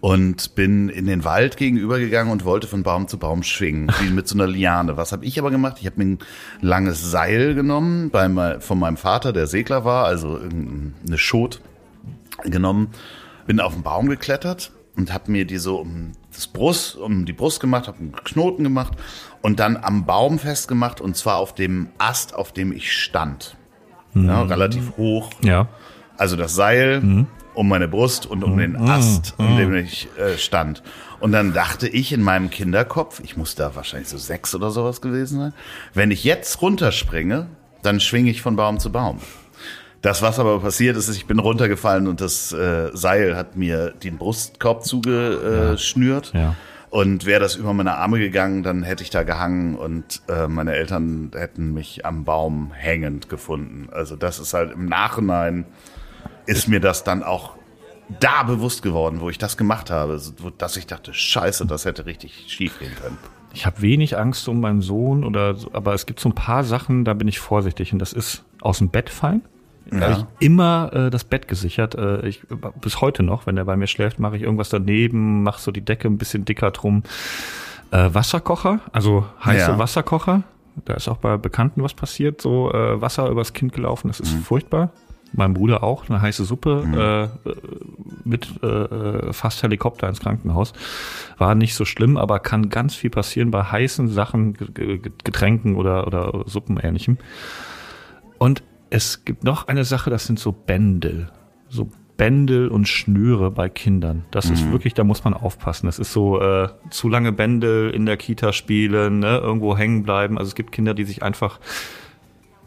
[0.00, 4.28] und bin in den Wald gegenübergegangen und wollte von Baum zu Baum schwingen, wie mit
[4.28, 4.96] so einer Liane.
[4.96, 5.78] Was habe ich aber gemacht?
[5.80, 6.18] Ich habe mir ein
[6.60, 11.62] langes Seil genommen bei, von meinem Vater, der Segler war, also eine Schot
[12.42, 12.88] genommen,
[13.46, 17.32] bin auf den Baum geklettert und habe mir die so um das Brust, um die
[17.32, 18.92] Brust gemacht, habe einen Knoten gemacht
[19.42, 23.56] und dann am Baum festgemacht und zwar auf dem Ast, auf dem ich stand.
[24.14, 24.26] Mhm.
[24.26, 25.30] Ja, relativ hoch.
[25.42, 25.68] Ja.
[26.16, 30.08] Also das Seil mhm um meine Brust und um den mm, Ast, um dem ich
[30.18, 30.82] äh, stand.
[31.20, 35.00] Und dann dachte ich in meinem Kinderkopf, ich muss da wahrscheinlich so sechs oder sowas
[35.00, 35.54] gewesen sein,
[35.94, 37.46] wenn ich jetzt runterspringe,
[37.82, 39.20] dann schwinge ich von Baum zu Baum.
[40.04, 44.18] Das, was aber passiert ist, ich bin runtergefallen und das äh, Seil hat mir den
[44.18, 46.34] Brustkorb zugeschnürt.
[46.34, 46.40] Ja.
[46.40, 46.56] ja.
[46.90, 50.74] Und wäre das über meine Arme gegangen, dann hätte ich da gehangen und äh, meine
[50.74, 53.88] Eltern hätten mich am Baum hängend gefunden.
[53.92, 55.64] Also das ist halt im Nachhinein
[56.44, 57.54] ist mir das dann auch
[58.20, 60.20] da bewusst geworden, wo ich das gemacht habe,
[60.58, 63.16] dass ich dachte, scheiße, das hätte richtig schief gehen können.
[63.54, 67.06] Ich habe wenig Angst um meinen Sohn oder aber es gibt so ein paar Sachen,
[67.06, 69.40] da bin ich vorsichtig und das ist aus dem Bett fallen.
[69.92, 70.00] Ja.
[70.00, 71.94] Habe ich immer äh, das Bett gesichert.
[71.94, 72.42] Äh, ich,
[72.80, 75.84] bis heute noch, wenn er bei mir schläft, mache ich irgendwas daneben, mache so die
[75.84, 77.02] Decke ein bisschen dicker drum.
[77.90, 79.78] Äh, Wasserkocher, also heiße ja.
[79.78, 80.42] Wasserkocher.
[80.84, 84.08] Da ist auch bei Bekannten was passiert, so äh, Wasser übers Kind gelaufen.
[84.08, 84.40] Das ist mhm.
[84.40, 84.90] furchtbar
[85.36, 86.98] meinem Bruder auch eine heiße Suppe mhm.
[86.98, 87.28] äh,
[88.24, 90.72] mit äh, fast Helikopter ins Krankenhaus.
[91.38, 96.44] War nicht so schlimm, aber kann ganz viel passieren bei heißen Sachen, Getränken oder, oder
[96.46, 97.18] Suppenähnlichem.
[98.38, 98.62] Und
[98.94, 101.28] es gibt noch eine Sache, das sind so Bändel.
[101.68, 104.24] So Bändel und Schnüre bei Kindern.
[104.30, 104.52] Das mhm.
[104.54, 105.86] ist wirklich, da muss man aufpassen.
[105.86, 110.38] Das ist so äh, zu lange Bändel in der Kita spielen, ne, irgendwo hängen bleiben.
[110.38, 111.58] Also es gibt Kinder, die sich einfach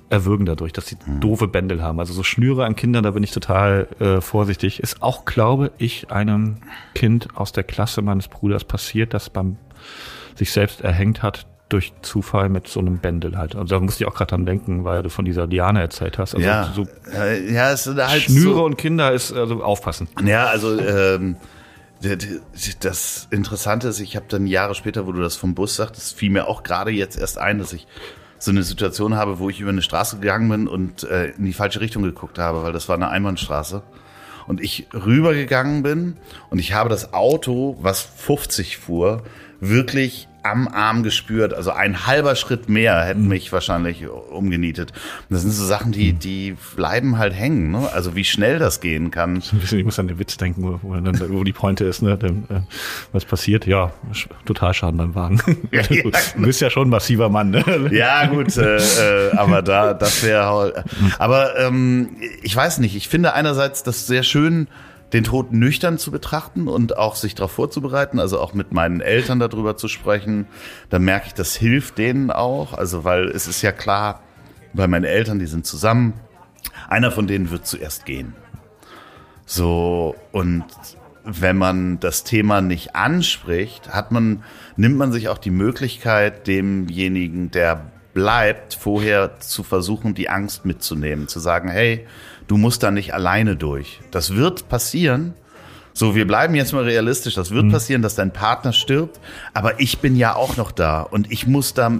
[0.09, 1.21] erwürgen dadurch, dass sie mhm.
[1.21, 1.97] doofe Bändel haben.
[1.97, 4.81] Also so Schnüre an Kindern, da bin ich total äh, vorsichtig.
[4.81, 6.57] Ist auch, glaube ich, einem
[6.93, 9.55] Kind aus der Klasse meines Bruders passiert, das beim
[10.35, 13.55] sich selbst erhängt hat durch Zufall mit so einem Bändel halt.
[13.55, 16.35] Also da musste ich auch gerade dran denken, weil du von dieser Liane erzählt hast.
[16.35, 16.87] Also ja, so
[17.49, 20.07] ja, es sind halt Schnüre so, und Kinder ist also aufpassen.
[20.23, 21.35] Ja, also ähm,
[22.79, 26.29] das Interessante ist, ich habe dann Jahre später, wo du das vom Bus sagtest, fiel
[26.29, 27.87] mir auch gerade jetzt erst ein, dass ich
[28.39, 31.53] so eine Situation habe, wo ich über eine Straße gegangen bin und äh, in die
[31.53, 33.81] falsche Richtung geguckt habe, weil das war eine Einbahnstraße.
[34.45, 36.15] Und ich rübergegangen bin
[36.49, 39.23] und ich habe das Auto, was 50 fuhr,
[39.59, 41.53] wirklich am Arm gespürt.
[41.53, 43.29] Also ein halber Schritt mehr hätten mhm.
[43.29, 44.93] mich wahrscheinlich umgenietet.
[45.29, 46.19] Das sind so Sachen, die, mhm.
[46.19, 47.71] die bleiben halt hängen.
[47.71, 47.89] Ne?
[47.93, 49.43] Also wie schnell das gehen kann.
[49.51, 52.01] Ein bisschen, ich muss an den Witz denken, wo, wo, dann, wo die Pointe ist,
[52.01, 52.17] ne?
[52.21, 52.59] Äh,
[53.11, 53.65] was passiert?
[53.65, 53.91] Ja,
[54.45, 55.41] total Schaden beim Wagen.
[55.71, 57.49] Ja, ja, du bist ja schon ein massiver Mann.
[57.49, 57.89] Ne?
[57.91, 60.85] Ja, gut, äh, äh, aber da, das wäre.
[61.19, 62.09] Aber ähm,
[62.41, 62.95] ich weiß nicht.
[62.95, 64.67] Ich finde einerseits das sehr schön
[65.13, 69.39] den Tod nüchtern zu betrachten und auch sich darauf vorzubereiten, also auch mit meinen Eltern
[69.39, 70.47] darüber zu sprechen.
[70.89, 74.21] Da merke ich, das hilft denen auch, also weil es ist ja klar,
[74.73, 76.13] bei meinen Eltern, die sind zusammen,
[76.89, 78.35] einer von denen wird zuerst gehen.
[79.45, 80.65] So, und
[81.23, 84.43] wenn man das Thema nicht anspricht, hat man,
[84.75, 91.27] nimmt man sich auch die Möglichkeit, demjenigen, der bleibt, vorher zu versuchen, die Angst mitzunehmen,
[91.27, 92.07] zu sagen, hey,
[92.47, 93.99] du musst da nicht alleine durch.
[94.09, 95.35] Das wird passieren.
[95.93, 97.35] So, wir bleiben jetzt mal realistisch.
[97.35, 97.71] Das wird mhm.
[97.71, 99.19] passieren, dass dein Partner stirbt.
[99.53, 101.91] Aber ich bin ja auch noch da und ich muss da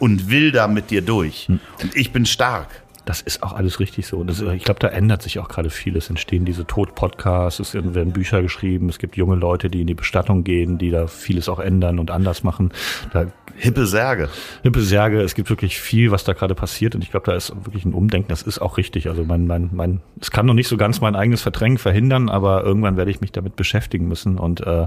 [0.00, 1.48] und will da mit dir durch.
[1.48, 2.66] Und ich bin stark.
[3.04, 4.24] Das ist auch alles richtig so.
[4.24, 5.96] Das, ich glaube, da ändert sich auch gerade viel.
[5.96, 9.94] Es entstehen diese Tod-Podcasts, es werden Bücher geschrieben, es gibt junge Leute, die in die
[9.94, 12.72] Bestattung gehen, die da vieles auch ändern und anders machen.
[13.12, 13.26] Da,
[13.60, 14.28] Hippe Särge.
[14.62, 17.54] Hippe Särge, es gibt wirklich viel, was da gerade passiert und ich glaube, da ist
[17.64, 19.08] wirklich ein Umdenken, das ist auch richtig.
[19.08, 22.64] Also mein, mein, mein, es kann noch nicht so ganz mein eigenes Verdrängen verhindern, aber
[22.64, 24.86] irgendwann werde ich mich damit beschäftigen müssen und äh,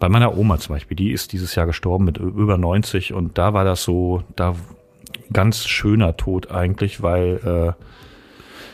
[0.00, 3.54] bei meiner Oma zum Beispiel, die ist dieses Jahr gestorben mit über 90 und da
[3.54, 4.54] war das so, da
[5.32, 7.84] ganz schöner Tod eigentlich, weil äh,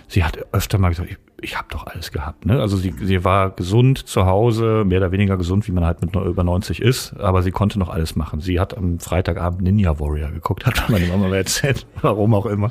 [0.08, 2.46] sie hat öfter mal gesagt, ich, ich habe doch alles gehabt.
[2.46, 2.60] Ne?
[2.60, 6.14] Also sie, sie war gesund zu Hause, mehr oder weniger gesund, wie man halt mit
[6.14, 8.40] über 90 ist, aber sie konnte noch alles machen.
[8.40, 12.70] Sie hat am Freitagabend Ninja Warrior geguckt, hat meine Mama mal erzählt, warum auch immer.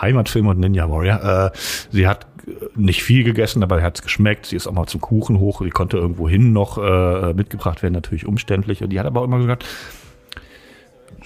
[0.00, 1.46] Heimatfilm und Ninja Warrior.
[1.46, 1.50] Äh,
[1.90, 2.26] sie hat
[2.74, 4.46] nicht viel gegessen, aber hat es geschmeckt.
[4.46, 7.94] Sie ist auch mal zum Kuchen hoch, die konnte irgendwo hin noch äh, mitgebracht werden,
[7.94, 8.82] natürlich umständlich.
[8.82, 9.64] Und die hat aber auch immer gesagt,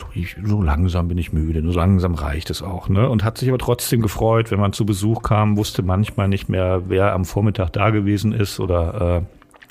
[0.00, 3.08] so, ich, so langsam bin ich müde, so langsam reicht es auch, ne?
[3.08, 6.82] Und hat sich aber trotzdem gefreut, wenn man zu Besuch kam, wusste manchmal nicht mehr,
[6.88, 9.24] wer am Vormittag da gewesen ist oder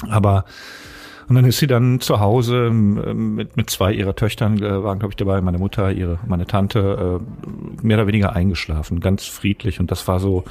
[0.04, 0.46] äh, aber
[1.30, 4.98] und dann ist sie dann zu Hause ähm, mit, mit zwei ihrer Töchtern, äh, waren,
[4.98, 9.80] glaube ich, dabei, meine Mutter, ihre, meine Tante, äh, mehr oder weniger eingeschlafen, ganz friedlich.
[9.80, 10.44] Und das war so,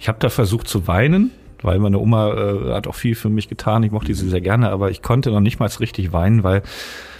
[0.00, 1.30] ich habe da versucht zu weinen,
[1.64, 3.82] weil meine Oma äh, hat auch viel für mich getan.
[3.82, 6.62] Ich mochte sie sehr gerne, aber ich konnte noch nicht mal richtig weinen, weil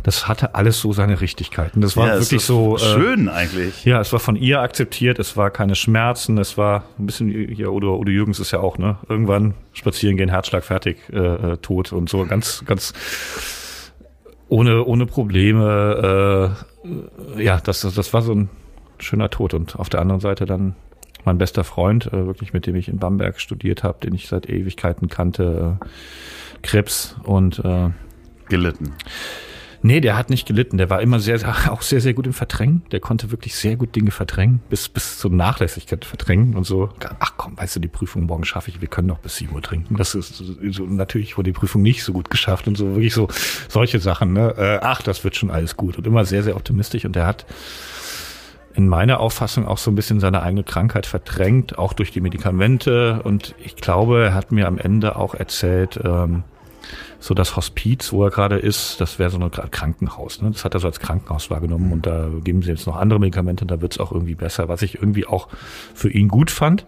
[0.02, 1.80] das hatte alles so seine Richtigkeiten.
[1.80, 3.84] Das war ja, wirklich so äh, schön eigentlich.
[3.84, 5.18] Ja, es war von ihr akzeptiert.
[5.18, 6.36] Es war keine Schmerzen.
[6.38, 10.28] Es war ein bisschen ja Udo, Udo Jürgens ist ja auch ne irgendwann spazieren gehen,
[10.28, 12.92] Herzschlag fertig, äh, äh tot und so ganz ganz
[14.48, 16.54] ohne ohne Probleme.
[17.38, 18.50] Äh, ja, das das war so ein
[18.98, 20.74] schöner Tod und auf der anderen Seite dann
[21.24, 24.48] mein bester Freund, äh, wirklich mit dem ich in Bamberg studiert habe, den ich seit
[24.48, 25.86] Ewigkeiten kannte, äh,
[26.62, 27.90] Krebs und äh,
[28.48, 28.94] gelitten.
[29.86, 30.78] Nee, der hat nicht gelitten.
[30.78, 31.38] Der war immer sehr,
[31.70, 32.82] auch sehr, sehr gut im Verdrängen.
[32.90, 36.88] Der konnte wirklich sehr gut Dinge verdrängen, bis, bis zur Nachlässigkeit verdrängen und so.
[37.20, 39.60] Ach komm, weißt du, die Prüfung morgen schaffe ich, wir können noch bis sieben Uhr
[39.60, 39.94] trinken.
[39.98, 40.36] Das ist
[40.70, 43.28] so, natürlich wurde die Prüfung nicht so gut geschafft und so, wirklich so,
[43.68, 44.54] solche Sachen, ne?
[44.56, 45.98] Äh, ach, das wird schon alles gut.
[45.98, 47.04] Und immer sehr, sehr optimistisch.
[47.04, 47.44] Und der hat,
[48.74, 53.22] in meiner Auffassung auch so ein bisschen seine eigene Krankheit verdrängt, auch durch die Medikamente.
[53.22, 56.42] Und ich glaube, er hat mir am Ende auch erzählt, ähm,
[57.20, 60.42] so das Hospiz, wo er gerade ist, das wäre so ein Krankenhaus.
[60.42, 60.50] Ne?
[60.50, 63.64] Das hat er so als Krankenhaus wahrgenommen und da geben sie jetzt noch andere Medikamente
[63.64, 65.48] und da wird es auch irgendwie besser, was ich irgendwie auch
[65.94, 66.86] für ihn gut fand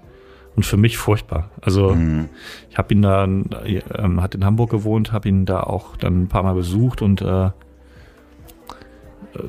[0.55, 1.51] und für mich furchtbar.
[1.62, 2.28] Also mhm.
[2.70, 6.28] ich habe ihn da, ähm, hat in Hamburg gewohnt, habe ihn da auch dann ein
[6.28, 7.51] paar Mal besucht und äh,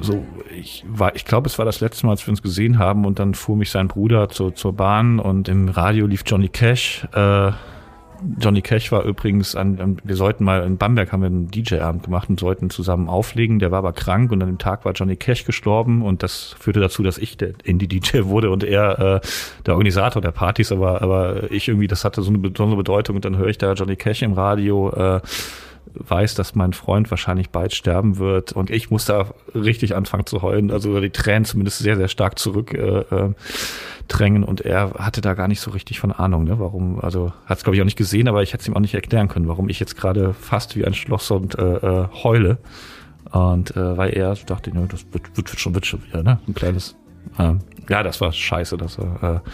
[0.02, 0.26] so,
[0.56, 3.20] ich war, ich glaube, es war das letzte Mal, als wir uns gesehen haben und
[3.20, 7.08] dann fuhr mich sein Bruder zur, zur Bahn und im Radio lief Johnny Cash.
[7.14, 7.52] Äh,
[8.40, 12.30] Johnny Cash war übrigens an, wir sollten mal in Bamberg haben wir einen DJ-Abend gemacht
[12.30, 13.60] und sollten zusammen auflegen.
[13.60, 16.80] Der war aber krank und an dem Tag war Johnny Cash gestorben und das führte
[16.80, 19.28] dazu, dass ich der Indie-DJ wurde und er äh,
[19.66, 23.26] der Organisator der Partys, aber, aber ich irgendwie, das hatte so eine besondere Bedeutung und
[23.26, 24.90] dann höre ich da Johnny Cash im Radio.
[24.92, 25.22] Äh,
[26.00, 30.42] weiß, dass mein Freund wahrscheinlich bald sterben wird und ich muss da richtig anfangen zu
[30.42, 33.34] heulen, also die Tränen zumindest sehr, sehr stark zurück äh, äh,
[34.08, 37.58] drängen und er hatte da gar nicht so richtig von Ahnung, ne, warum, also hat
[37.58, 39.48] es glaube ich auch nicht gesehen, aber ich hätte es ihm auch nicht erklären können,
[39.48, 42.58] warum ich jetzt gerade fast wie ein Schloss und äh, äh, heule.
[43.32, 46.40] Und äh, weil er dachte, ne, das wird, wird, wird schon, wird schon wieder, ne,
[46.48, 46.96] ein kleines,
[47.38, 47.56] äh,
[47.90, 49.50] ja, das war scheiße, dass er, äh,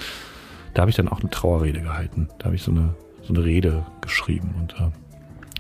[0.75, 3.43] da habe ich dann auch eine Trauerrede gehalten, da habe ich so eine so eine
[3.43, 4.91] Rede geschrieben und äh,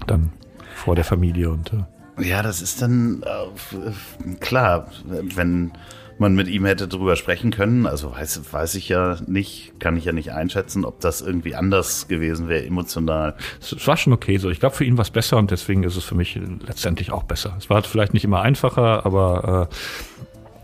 [0.05, 0.31] dann
[0.73, 1.83] vor der Familie und äh
[2.19, 5.71] ja, das ist dann äh, klar, wenn
[6.19, 7.87] man mit ihm hätte drüber sprechen können.
[7.87, 12.07] Also weiß, weiß ich ja nicht, kann ich ja nicht einschätzen, ob das irgendwie anders
[12.07, 13.35] gewesen wäre, emotional.
[13.59, 14.49] Es war schon okay so.
[14.49, 17.23] Ich glaube, für ihn war es besser und deswegen ist es für mich letztendlich auch
[17.23, 17.55] besser.
[17.57, 19.69] Es war vielleicht nicht immer einfacher, aber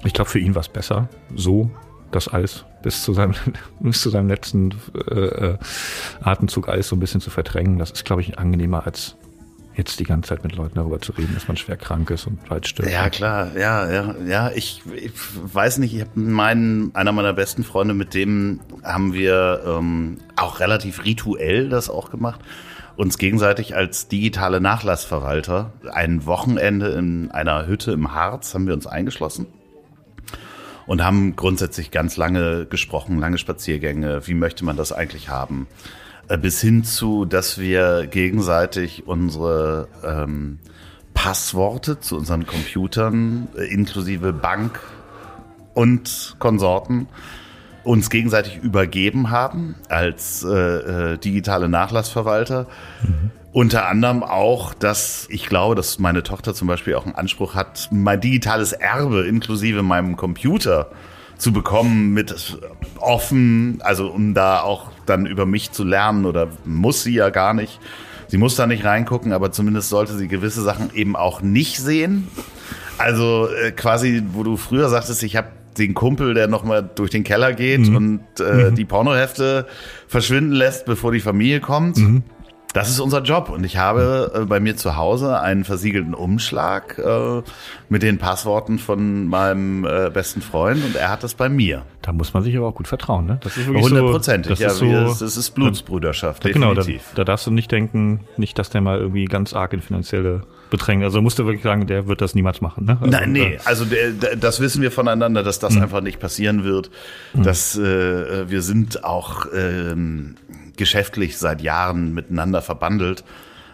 [0.03, 1.71] äh, ich glaube, für ihn war es besser, so
[2.11, 3.33] das Eis bis zu seinem,
[3.79, 4.75] bis zu seinem letzten
[5.09, 5.57] äh, äh,
[6.21, 7.79] Atemzug Eis so ein bisschen zu verdrängen.
[7.79, 9.15] Das ist, glaube ich, angenehmer als
[9.79, 12.39] jetzt die ganze Zeit mit Leuten darüber zu reden, dass man schwer krank ist und
[12.67, 12.91] stirbt.
[12.91, 14.51] Ja, klar, ja, ja, ja.
[14.53, 15.11] Ich, ich
[15.41, 20.59] weiß nicht, ich habe meinen, einer meiner besten Freunde, mit dem haben wir ähm, auch
[20.59, 22.39] relativ rituell das auch gemacht
[22.99, 28.87] uns gegenseitig als digitale Nachlassverwalter ein Wochenende in einer Hütte im Harz haben wir uns
[28.87, 29.47] eingeschlossen
[30.85, 34.27] und haben grundsätzlich ganz lange gesprochen, lange Spaziergänge.
[34.27, 35.67] Wie möchte man das eigentlich haben?
[36.29, 40.59] Äh, bis hin zu, dass wir gegenseitig unsere ähm,
[41.15, 44.79] Passworte zu unseren Computern äh, inklusive Bank
[45.73, 47.07] und Konsorten
[47.83, 52.67] uns gegenseitig übergeben haben als äh, äh, digitale Nachlassverwalter.
[53.01, 53.31] Mhm.
[53.51, 57.89] Unter anderem auch, dass ich glaube, dass meine Tochter zum Beispiel auch einen Anspruch hat,
[57.91, 60.91] mein digitales Erbe inklusive meinem Computer
[61.39, 62.59] zu bekommen mit
[62.99, 67.53] offen, also um da auch dann über mich zu lernen oder muss sie ja gar
[67.53, 67.79] nicht.
[68.27, 72.27] Sie muss da nicht reingucken, aber zumindest sollte sie gewisse Sachen eben auch nicht sehen.
[72.99, 77.23] Also äh, quasi, wo du früher sagtest, ich habe den Kumpel, der nochmal durch den
[77.23, 77.95] Keller geht mhm.
[77.95, 78.75] und äh, mhm.
[78.75, 79.65] die Pornohefte
[80.07, 81.97] verschwinden lässt, bevor die Familie kommt.
[81.97, 82.23] Mhm.
[82.73, 86.99] Das ist unser Job und ich habe äh, bei mir zu Hause einen versiegelten Umschlag
[86.99, 87.41] äh,
[87.89, 91.83] mit den Passworten von meinem äh, besten Freund und er hat das bei mir.
[92.03, 93.39] Da muss man sich aber auch gut vertrauen, ne?
[93.41, 94.57] Das ist wirklich hundertprozentig.
[94.57, 96.45] So, das, ist so, das, das ist Blutsbrüderschaft.
[96.45, 96.83] Ja, genau, da,
[97.15, 101.03] da, darfst du nicht denken, nicht, dass der mal irgendwie ganz arg in finanzielle bedrängen.
[101.03, 102.85] Also musst du wirklich sagen, der wird das niemals machen.
[102.85, 102.97] Ne?
[103.01, 105.83] Also, Nein, nee, also der, das wissen wir voneinander, dass das mhm.
[105.83, 106.91] einfach nicht passieren wird.
[107.33, 107.43] Mhm.
[107.43, 110.35] Dass äh, wir sind auch ähm,
[110.79, 113.23] geschäftlich seit Jahren miteinander verbandelt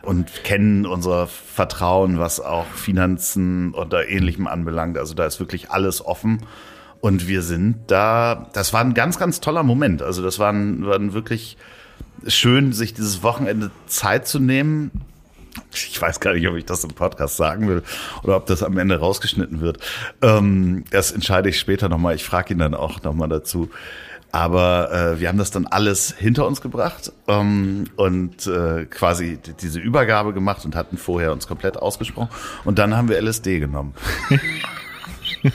[0.02, 4.98] und kennen unser Vertrauen, was auch Finanzen oder ähnlichem anbelangt.
[4.98, 6.42] Also da ist wirklich alles offen.
[7.02, 10.02] Und wir sind da, das war ein ganz, ganz toller Moment.
[10.02, 11.58] Also das war ein, war ein wirklich
[12.28, 14.92] schön, sich dieses Wochenende Zeit zu nehmen.
[15.74, 17.84] Ich weiß gar nicht, ob ich das im Podcast sagen will
[18.24, 19.80] oder ob das am Ende rausgeschnitten wird.
[20.22, 22.16] Ähm, das entscheide ich später nochmal.
[22.16, 23.70] Ich frage ihn dann auch nochmal dazu.
[24.36, 29.80] Aber äh, wir haben das dann alles hinter uns gebracht ähm, und äh, quasi diese
[29.80, 32.28] Übergabe gemacht und hatten vorher uns komplett ausgesprochen.
[32.66, 33.94] Und dann haben wir LSD genommen.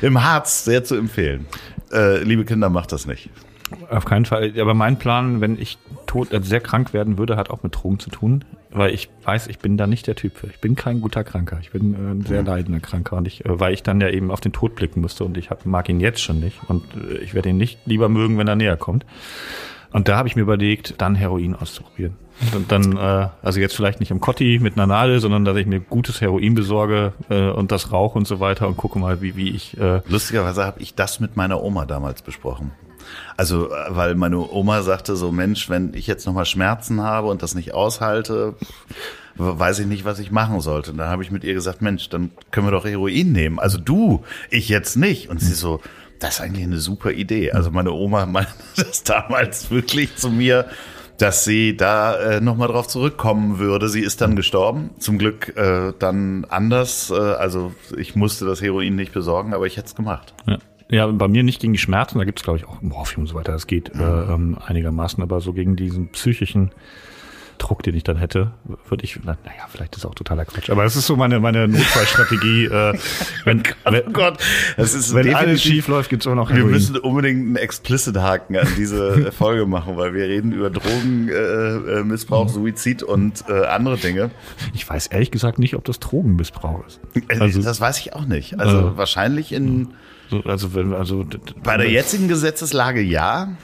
[0.00, 1.46] Im Harz sehr zu empfehlen.
[1.92, 3.30] Äh, liebe Kinder, macht das nicht.
[3.90, 4.52] Auf keinen Fall.
[4.60, 7.98] Aber mein Plan, wenn ich tot, also sehr krank werden würde, hat auch mit Drogen
[7.98, 8.44] zu tun.
[8.70, 10.46] Weil ich weiß, ich bin da nicht der Typ für.
[10.46, 11.58] Ich bin kein guter Kranker.
[11.60, 13.16] Ich bin äh, ein sehr leidender Kranker.
[13.16, 15.50] Und ich, äh, weil ich dann ja eben auf den Tod blicken musste und ich
[15.50, 16.58] hab, mag ihn jetzt schon nicht.
[16.68, 19.04] Und äh, ich werde ihn nicht lieber mögen, wenn er näher kommt.
[19.92, 22.16] Und da habe ich mir überlegt, dann Heroin auszuprobieren.
[22.54, 25.66] Und dann, äh, also jetzt vielleicht nicht im Kotti mit einer Nadel, sondern dass ich
[25.66, 29.36] mir gutes Heroin besorge äh, und das rauche und so weiter und gucke mal, wie,
[29.36, 29.78] wie ich.
[29.78, 32.72] Äh Lustigerweise habe ich das mit meiner Oma damals besprochen.
[33.36, 37.42] Also, äh, weil meine Oma sagte so, Mensch, wenn ich jetzt nochmal Schmerzen habe und
[37.42, 38.54] das nicht aushalte,
[39.36, 40.92] weiß ich nicht, was ich machen sollte.
[40.92, 43.58] Und dann habe ich mit ihr gesagt, Mensch, dann können wir doch Heroin nehmen.
[43.58, 45.28] Also du, ich jetzt nicht.
[45.28, 45.80] Und sie so,
[46.18, 47.52] das ist eigentlich eine super Idee.
[47.52, 50.66] Also meine Oma meinte das damals wirklich zu mir,
[51.18, 53.88] dass sie da äh, nochmal drauf zurückkommen würde.
[53.88, 54.90] Sie ist dann gestorben.
[54.98, 57.10] Zum Glück äh, dann anders.
[57.10, 60.34] Äh, also ich musste das Heroin nicht besorgen, aber ich hätte es gemacht.
[60.46, 60.58] Ja.
[60.92, 63.26] Ja, bei mir nicht gegen die Schmerzen, da gibt's es, glaube ich, auch Morphium und
[63.26, 63.52] so weiter.
[63.52, 64.00] Das geht mhm.
[64.00, 66.70] äh, ähm, einigermaßen, aber so gegen diesen psychischen
[67.62, 68.52] Druck, den ich dann hätte,
[68.88, 69.38] würde ich, naja,
[69.70, 72.64] vielleicht ist auch totaler Quatsch, aber es ist so meine, meine Notfallstrategie.
[72.64, 72.98] äh,
[73.44, 74.38] wenn, oh wenn, oh Gott,
[74.76, 76.66] das ist wenn alles schief läuft, gibt's auch noch Heroin.
[76.66, 82.50] Wir müssen unbedingt einen Explicit-Haken an diese Folge machen, weil wir reden über Drogenmissbrauch, äh,
[82.50, 82.54] mhm.
[82.54, 84.30] Suizid und äh, andere Dinge.
[84.74, 87.00] Ich weiß ehrlich gesagt nicht, ob das Drogenmissbrauch ist.
[87.28, 88.58] Äh, also, das weiß ich auch nicht.
[88.58, 89.94] Also äh, wahrscheinlich in
[90.44, 91.26] also wenn also
[91.62, 93.56] bei der jetzigen Gesetzeslage ja.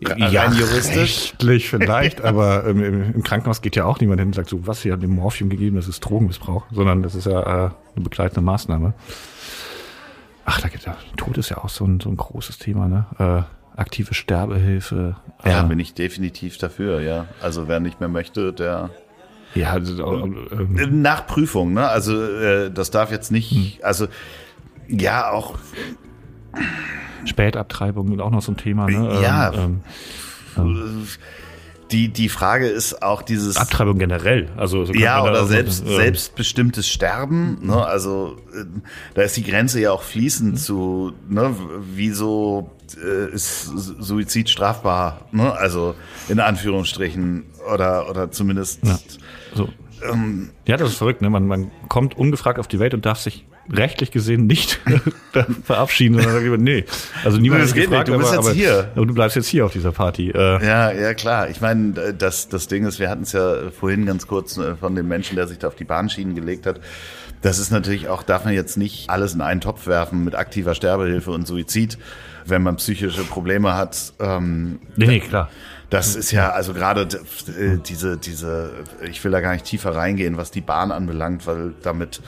[0.00, 1.32] Ja, juristisch.
[1.32, 4.80] Rechtlich vielleicht, aber im, im, Krankenhaus geht ja auch niemand hin und sagt so, was,
[4.80, 8.40] sie haben dem Morphium gegeben, das ist Drogenmissbrauch, sondern das ist ja äh, eine begleitende
[8.40, 8.94] Maßnahme.
[10.46, 13.06] Ach, da gibt ja, Tod ist ja auch so ein, so ein großes Thema, ne?
[13.18, 15.16] Äh, aktive Sterbehilfe.
[15.44, 17.26] Ja, äh, bin ich definitiv dafür, ja.
[17.42, 18.90] Also wer nicht mehr möchte, der
[19.54, 21.88] ja, also, äh, nach Prüfung, ne?
[21.88, 23.72] Also äh, das darf jetzt nicht, hm.
[23.82, 24.06] also
[24.88, 25.58] ja, auch.
[27.24, 29.20] Spätabtreibung ist auch noch so ein Thema, ne?
[29.22, 29.52] Ja.
[29.52, 29.80] Ähm,
[30.56, 31.06] ähm,
[31.90, 33.56] die, die Frage ist auch dieses.
[33.56, 34.48] Abtreibung generell.
[34.56, 37.58] Also, so ja, oder selbst, äh, selbstbestimmtes Sterben.
[37.62, 37.84] Ne?
[37.84, 38.64] Also, äh,
[39.14, 40.56] da ist die Grenze ja auch fließend mhm.
[40.56, 41.54] zu, ne?
[41.92, 42.70] wieso
[43.02, 45.26] äh, ist Suizid strafbar?
[45.32, 45.52] Ne?
[45.52, 45.94] Also,
[46.28, 47.44] in Anführungsstrichen.
[47.72, 48.80] Oder, oder zumindest.
[48.86, 48.98] Ja,
[49.54, 49.68] so.
[50.10, 51.22] ähm, ja das ist verrückt.
[51.22, 51.28] Ne?
[51.28, 54.80] Man, man kommt ungefragt auf die Welt und darf sich rechtlich gesehen nicht
[55.64, 56.84] verabschieden, sondern nee.
[57.24, 58.16] Also niemand ist gefragt, nicht.
[58.16, 58.90] du bist aber, jetzt hier.
[58.94, 60.30] Aber du bleibst jetzt hier auf dieser Party.
[60.30, 60.64] Äh.
[60.64, 61.48] Ja, ja, klar.
[61.48, 64.94] Ich meine, das, das Ding ist, wir hatten es ja vorhin ganz kurz äh, von
[64.94, 66.80] dem Menschen, der sich da auf die Bahnschienen gelegt hat.
[67.42, 70.74] Das ist natürlich auch, darf man jetzt nicht alles in einen Topf werfen mit aktiver
[70.74, 71.96] Sterbehilfe und Suizid,
[72.44, 74.12] wenn man psychische Probleme hat.
[74.20, 75.48] Ähm, nee, nee, klar.
[75.88, 78.70] Das ist ja, also gerade äh, diese, diese,
[79.10, 82.20] ich will da gar nicht tiefer reingehen, was die Bahn anbelangt, weil damit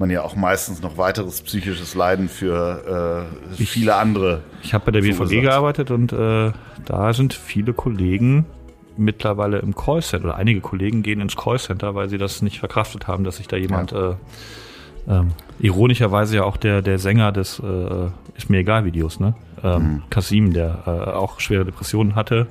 [0.00, 3.28] man ja auch meistens noch weiteres psychisches Leiden für
[3.58, 4.42] äh, viele andere.
[4.62, 6.52] Ich habe bei der BVG gearbeitet und äh,
[6.86, 8.46] da sind viele Kollegen
[8.96, 13.24] mittlerweile im Callcenter oder einige Kollegen gehen ins Callcenter, weil sie das nicht verkraftet haben,
[13.24, 14.12] dass sich da jemand ja.
[14.12, 14.14] äh,
[15.08, 19.34] Ähm, ironischerweise ja auch der, der Sänger des äh, Ist mir egal Videos, ne?
[19.64, 20.02] Ähm, mhm.
[20.10, 22.46] Kasim, der äh, auch schwere Depressionen hatte,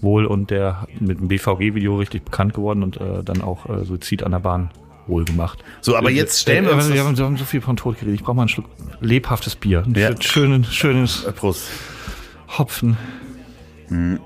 [0.00, 4.22] wohl und der mit dem BVG-Video richtig bekannt geworden und äh, dann auch äh, Suizid
[4.22, 4.70] an der Bahn
[5.06, 5.62] wohl gemacht.
[5.80, 6.92] So, aber jetzt stellen wir uns.
[6.92, 8.14] Wir haben, wir haben so viel von Tod geredet.
[8.14, 8.66] Ich brauche mal einen Schluck
[9.00, 9.84] lebhaftes Bier.
[9.86, 10.20] Ein ja.
[10.20, 11.68] schönes, schönes Prost.
[12.58, 12.96] Hopfen.
[13.88, 14.20] Mhm.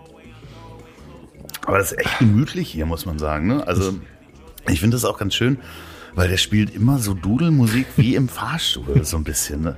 [1.67, 3.49] Aber das ist echt gemütlich hier, muss man sagen.
[3.49, 3.67] Ne?
[3.67, 3.95] Also,
[4.69, 5.59] ich finde das auch ganz schön,
[6.17, 9.61] weil der spielt immer so Dudelmusik wie im Fahrstuhl, so ein bisschen.
[9.61, 9.77] Ne?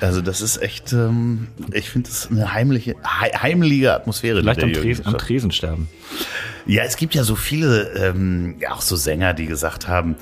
[0.00, 4.40] Also, das ist echt, ähm, ich finde das eine heimliche, heimliche Atmosphäre.
[4.40, 5.88] Vielleicht am, Tresen, am Tresen sterben.
[6.64, 10.14] Ja, es gibt ja so viele, ähm, ja, auch so Sänger, die gesagt haben,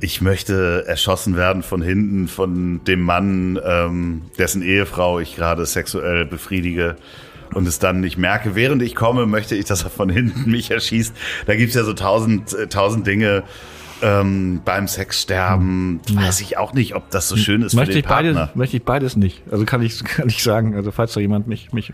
[0.00, 6.24] ich möchte erschossen werden von hinten von dem Mann, ähm, dessen Ehefrau ich gerade sexuell
[6.24, 6.96] befriedige
[7.52, 10.70] und es dann nicht merke, während ich komme, möchte ich, dass er von hinten mich
[10.70, 11.14] erschießt.
[11.46, 13.42] Da gibt's ja so tausend, äh, tausend Dinge.
[14.02, 16.16] Ähm, beim Sexsterben hm.
[16.16, 18.32] weiß ich auch nicht, ob das so schön ist möchte für den ich Partner.
[18.34, 19.42] Beides, möchte ich beides nicht.
[19.50, 20.74] Also kann ich kann ich sagen.
[20.74, 21.92] Also falls da jemand mich mich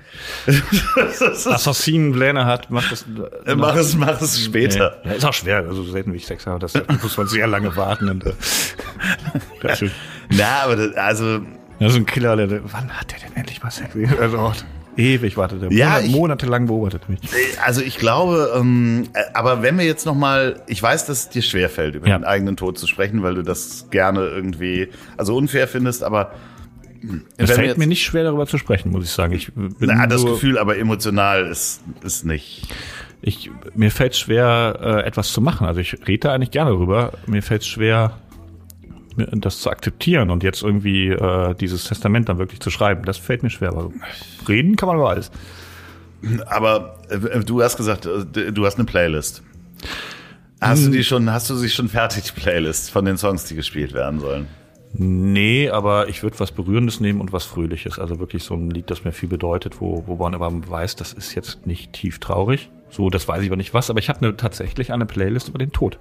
[1.47, 3.05] Assassinenpläne hat, macht das.
[3.45, 4.99] Äh, mach es mach es später.
[5.05, 5.11] Nee.
[5.11, 5.59] Ja, ist auch schwer.
[5.59, 8.09] Also selten wie ich Sex habe, das muss man sehr lange warten.
[8.09, 9.91] Und, äh,
[10.31, 11.41] Na, aber das, also
[11.79, 13.95] ja, so ein Killer, der, wann hat der denn endlich mal Sex?
[14.19, 14.53] Also,
[14.97, 15.69] Ewig wartete.
[15.73, 17.21] Ja, Monat, monatelang beobachtet mich.
[17.65, 21.29] Also ich glaube, ähm, äh, aber wenn wir jetzt noch mal, ich weiß, dass es
[21.29, 22.19] dir schwerfällt, über ja.
[22.19, 26.33] den eigenen Tod zu sprechen, weil du das gerne irgendwie, also unfair findest, aber
[27.01, 29.33] hm, es fällt jetzt, mir nicht schwer, darüber zu sprechen, muss ich sagen.
[29.33, 32.63] Ich bin na, das Gefühl, aber emotional ist, ist nicht.
[33.23, 35.67] Ich, mir fällt schwer, äh, etwas zu machen.
[35.67, 37.13] Also ich rede da eigentlich gerne drüber.
[37.27, 38.19] Mir fällt es schwer,
[39.17, 43.43] das zu akzeptieren und jetzt irgendwie äh, dieses Testament dann wirklich zu schreiben, das fällt
[43.43, 43.71] mir schwer.
[43.71, 43.91] Aber
[44.49, 45.31] reden kann man über alles.
[46.47, 49.43] Aber äh, du hast gesagt, äh, du hast eine Playlist.
[50.61, 50.93] Hast hm.
[50.93, 53.93] du die schon, hast du sie schon fertig, die Playlist von den Songs, die gespielt
[53.93, 54.47] werden sollen?
[54.99, 57.99] Nee, aber ich würde was Berührendes nehmen und was Fröhliches.
[57.99, 61.13] Also wirklich so ein Lied, das mir viel bedeutet, wo, wo man aber weiß, das
[61.13, 62.71] ist jetzt nicht tief traurig.
[62.89, 65.59] So, das weiß ich aber nicht was, aber ich habe eine, tatsächlich eine Playlist über
[65.59, 65.99] den Tod,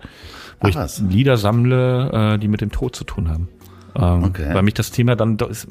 [0.60, 1.00] wo Ach, ich?
[1.00, 3.50] Lieder sammle, äh, die mit dem Tod zu tun haben.
[3.96, 4.54] Ähm, okay.
[4.54, 5.68] Weil mich das Thema dann ist,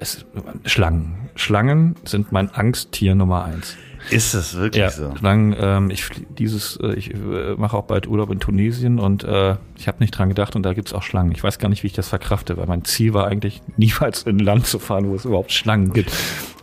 [0.00, 0.24] es,
[0.64, 1.30] Schlangen.
[1.34, 3.76] Schlangen sind mein Angsttier Nummer eins.
[4.10, 5.14] Ist das wirklich ja, so?
[5.20, 9.56] Lang, ähm, ich dieses, äh, ich äh, mache auch bald Urlaub in Tunesien und äh,
[9.78, 11.32] ich habe nicht dran gedacht und da gibt's auch Schlangen.
[11.32, 14.36] Ich weiß gar nicht, wie ich das verkrafte, weil mein Ziel war eigentlich niemals in
[14.36, 16.12] ein Land zu fahren, wo es überhaupt Schlangen gibt.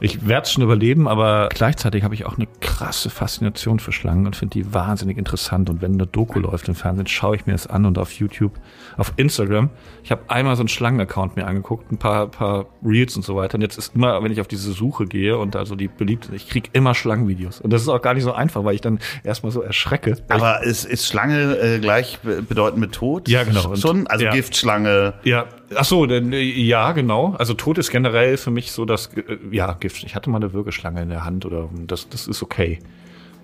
[0.02, 4.26] Ich werde es schon überleben, aber gleichzeitig habe ich auch eine krasse Faszination für Schlangen
[4.26, 5.70] und finde die wahnsinnig interessant.
[5.70, 8.54] Und wenn eine Doku läuft im Fernsehen, schaue ich mir das an und auf YouTube,
[8.96, 9.70] auf Instagram.
[10.04, 13.56] Ich habe einmal so einen Schlangen-Account mir angeguckt, ein paar, paar Reels und so weiter.
[13.56, 16.48] Und jetzt ist immer, wenn ich auf diese Suche gehe und also die beliebt, ich
[16.48, 16.96] krieg immer
[17.30, 17.62] Schlangenvideos.
[17.62, 20.18] Und das ist auch gar nicht so einfach, weil ich dann erstmal so erschrecke.
[20.28, 23.28] Aber ist, ist Schlange äh, gleich bedeutend mit Tod?
[23.28, 23.76] Ja, genau.
[23.76, 24.08] Schon?
[24.08, 24.32] Also ja.
[24.32, 25.14] Giftschlange.
[25.24, 25.46] Ja.
[25.76, 27.36] Ach so, denn, äh, ja, genau.
[27.38, 30.04] Also Tod ist generell für mich so, dass, äh, ja, Gift.
[30.04, 32.80] Ich hatte mal eine Würgeschlange in der Hand oder das, das ist okay.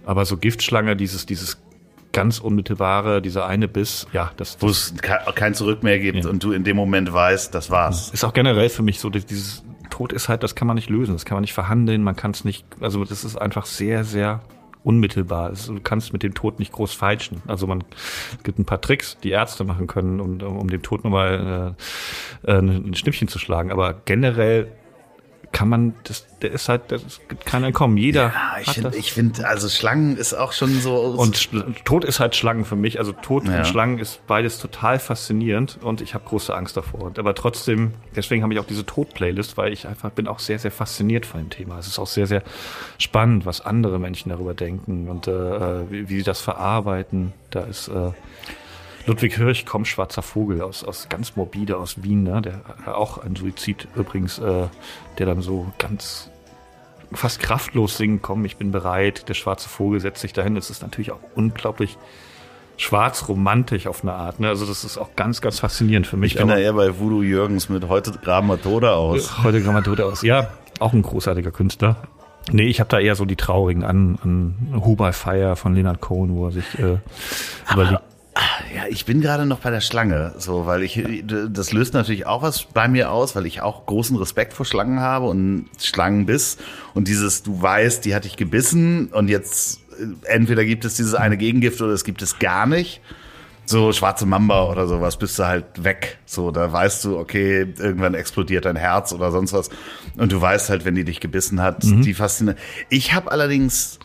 [0.05, 1.57] Aber so Giftschlange, dieses, dieses
[2.13, 4.57] ganz unmittelbare, dieser eine Biss, ja, das.
[4.61, 4.93] Wo es
[5.35, 6.29] kein Zurück mehr gibt ja.
[6.29, 8.09] und du in dem Moment weißt, das war's.
[8.11, 9.63] Ist auch generell für mich so, dieses
[9.95, 12.31] Tod ist halt, das kann man nicht lösen, das kann man nicht verhandeln, man kann
[12.31, 14.41] es nicht, also das ist einfach sehr, sehr
[14.83, 15.53] unmittelbar.
[15.67, 17.41] Du kannst mit dem Tod nicht groß feilschen.
[17.47, 17.81] Also man
[18.43, 21.75] gibt ein paar Tricks, die Ärzte machen können, um, um dem Tod nochmal
[22.45, 23.71] äh, äh, ein Schnippchen zu schlagen.
[23.71, 24.67] Aber generell
[25.55, 27.95] kann man, das, der ist halt, das gibt kein Entkommen.
[27.95, 28.33] Jeder.
[28.33, 30.97] Ja, ich finde, ich finde, also Schlangen ist auch schon so.
[30.97, 31.49] Und
[31.85, 32.99] Tod ist halt Schlangen für mich.
[32.99, 33.59] Also Tod ja.
[33.59, 37.13] und Schlangen ist beides total faszinierend und ich habe große Angst davor.
[37.17, 40.71] Aber trotzdem, deswegen habe ich auch diese Tod-Playlist, weil ich einfach bin auch sehr, sehr
[40.71, 41.79] fasziniert von dem Thema.
[41.79, 42.43] Es ist auch sehr, sehr
[42.97, 47.31] spannend, was andere Menschen darüber denken und äh, wie, wie sie das verarbeiten.
[47.51, 48.11] Da ist äh,
[49.07, 52.41] Ludwig Hirsch, komm, schwarzer Vogel, aus, aus ganz morbide aus Wien, ne?
[52.41, 54.67] der auch ein Suizid übrigens, äh,
[55.17, 56.31] der dann so ganz
[57.13, 60.55] fast kraftlos singen, komm, ich bin bereit, der schwarze Vogel setzt sich dahin.
[60.55, 61.97] Das ist natürlich auch unglaublich
[62.77, 64.39] schwarz romantisch auf eine Art.
[64.39, 64.49] Ne?
[64.49, 66.33] Also das ist auch ganz, ganz faszinierend für mich.
[66.33, 69.43] Ich bin da eher bei Voodoo Jürgens mit heute graben wir Tode aus.
[69.43, 70.49] Heute graben wir Tode aus, ja.
[70.79, 71.95] Auch ein großartiger Künstler.
[72.51, 76.01] Nee, ich habe da eher so die traurigen an, an Who by Fire von Leonard
[76.01, 76.97] Cohen, wo er sich äh,
[77.71, 78.01] überlegt.
[78.73, 82.41] Ja, ich bin gerade noch bei der Schlange, so, weil ich, das löst natürlich auch
[82.41, 86.57] was bei mir aus, weil ich auch großen Respekt vor Schlangen habe und Schlangenbiss
[86.93, 91.13] und dieses, du weißt, die hat dich gebissen und jetzt äh, entweder gibt es dieses
[91.13, 93.01] eine Gegengift oder es gibt es gar nicht.
[93.67, 96.19] So schwarze Mamba oder sowas, bist du halt weg.
[96.25, 99.69] So, da weißt du, okay, irgendwann explodiert dein Herz oder sonst was.
[100.17, 102.03] Und du weißt halt, wenn die dich gebissen hat, mhm.
[102.03, 102.59] die fasziniert.
[102.89, 103.97] Ich habe allerdings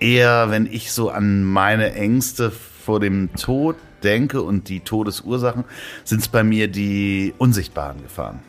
[0.00, 2.52] eher, wenn ich so an meine Ängste
[2.84, 5.64] vor dem Tod denke und die Todesursachen,
[6.04, 8.40] sind es bei mir die unsichtbaren Gefahren.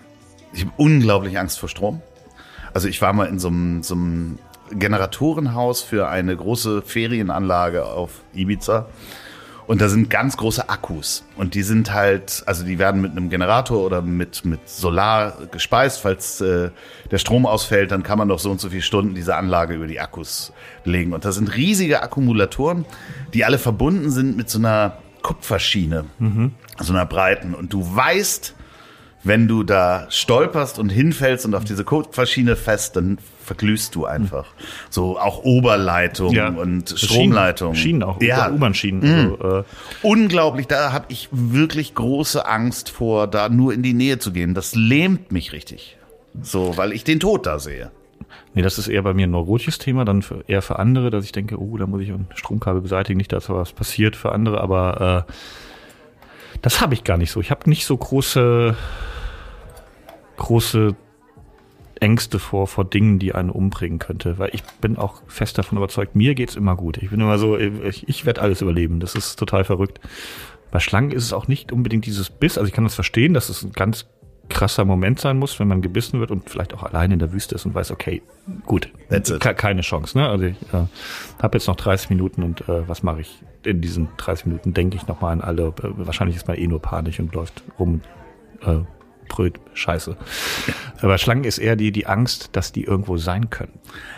[0.53, 2.01] Ich habe unglaublich Angst vor Strom.
[2.73, 4.37] Also ich war mal in so einem, so einem
[4.71, 8.87] Generatorenhaus für eine große Ferienanlage auf Ibiza.
[9.67, 11.23] Und da sind ganz große Akkus.
[11.37, 16.01] Und die sind halt, also die werden mit einem Generator oder mit, mit Solar gespeist.
[16.01, 16.69] Falls äh,
[17.09, 19.87] der Strom ausfällt, dann kann man doch so und so viele Stunden diese Anlage über
[19.87, 20.53] die Akkus
[20.83, 21.13] legen.
[21.13, 22.85] Und da sind riesige Akkumulatoren,
[23.33, 26.51] die alle verbunden sind mit so einer Kupferschiene, mhm.
[26.79, 27.55] so einer breiten.
[27.55, 28.53] Und du weißt,
[29.23, 34.45] wenn du da stolperst und hinfällst und auf diese Kupferschiene fest, dann verglühst du einfach.
[34.89, 36.49] So auch Oberleitung Ja.
[36.49, 37.75] und Stromleitung.
[37.75, 38.99] Schienen, Schienen auch, Ja, U-Bahn-Schienen.
[39.01, 39.37] Mhm.
[39.41, 39.63] Also, äh,
[40.01, 40.67] unglaublich.
[40.67, 44.53] Da habe ich wirklich große Angst vor, da nur in die Nähe zu gehen.
[44.53, 45.97] Das lähmt mich richtig.
[46.41, 47.91] So, weil ich den Tod da sehe.
[48.53, 51.25] Nee, das ist eher bei mir ein neurotisches Thema, dann für, eher für andere, dass
[51.25, 54.61] ich denke, oh, da muss ich ein Stromkabel beseitigen, nicht, dass was passiert für andere,
[54.61, 55.31] aber äh,
[56.61, 57.41] das habe ich gar nicht so.
[57.41, 58.75] Ich habe nicht so große,
[60.37, 60.95] große
[62.01, 66.15] Ängste vor, vor Dingen, die einen umbringen könnte, weil ich bin auch fest davon überzeugt,
[66.15, 66.97] mir geht's immer gut.
[66.97, 68.99] Ich bin immer so, ich, ich werde alles überleben.
[68.99, 69.99] Das ist total verrückt.
[70.71, 72.57] Bei Schlangen ist es auch nicht unbedingt dieses Biss.
[72.57, 74.07] Also ich kann das verstehen, dass es ein ganz
[74.49, 77.55] krasser Moment sein muss, wenn man gebissen wird und vielleicht auch allein in der Wüste
[77.55, 78.21] ist und weiß, okay,
[78.65, 78.89] gut,
[79.39, 80.17] keine Chance.
[80.17, 80.27] Ne?
[80.27, 80.85] Also ich äh,
[81.41, 84.73] habe jetzt noch 30 Minuten und äh, was mache ich in diesen 30 Minuten?
[84.73, 85.67] Denke ich nochmal an alle.
[85.67, 88.01] Äh, wahrscheinlich ist man eh nur panisch und läuft rum,
[88.61, 88.79] äh,
[89.27, 90.15] brüllt Scheiße.
[91.01, 93.73] Aber Schlangen ist eher die die Angst, dass die irgendwo sein können.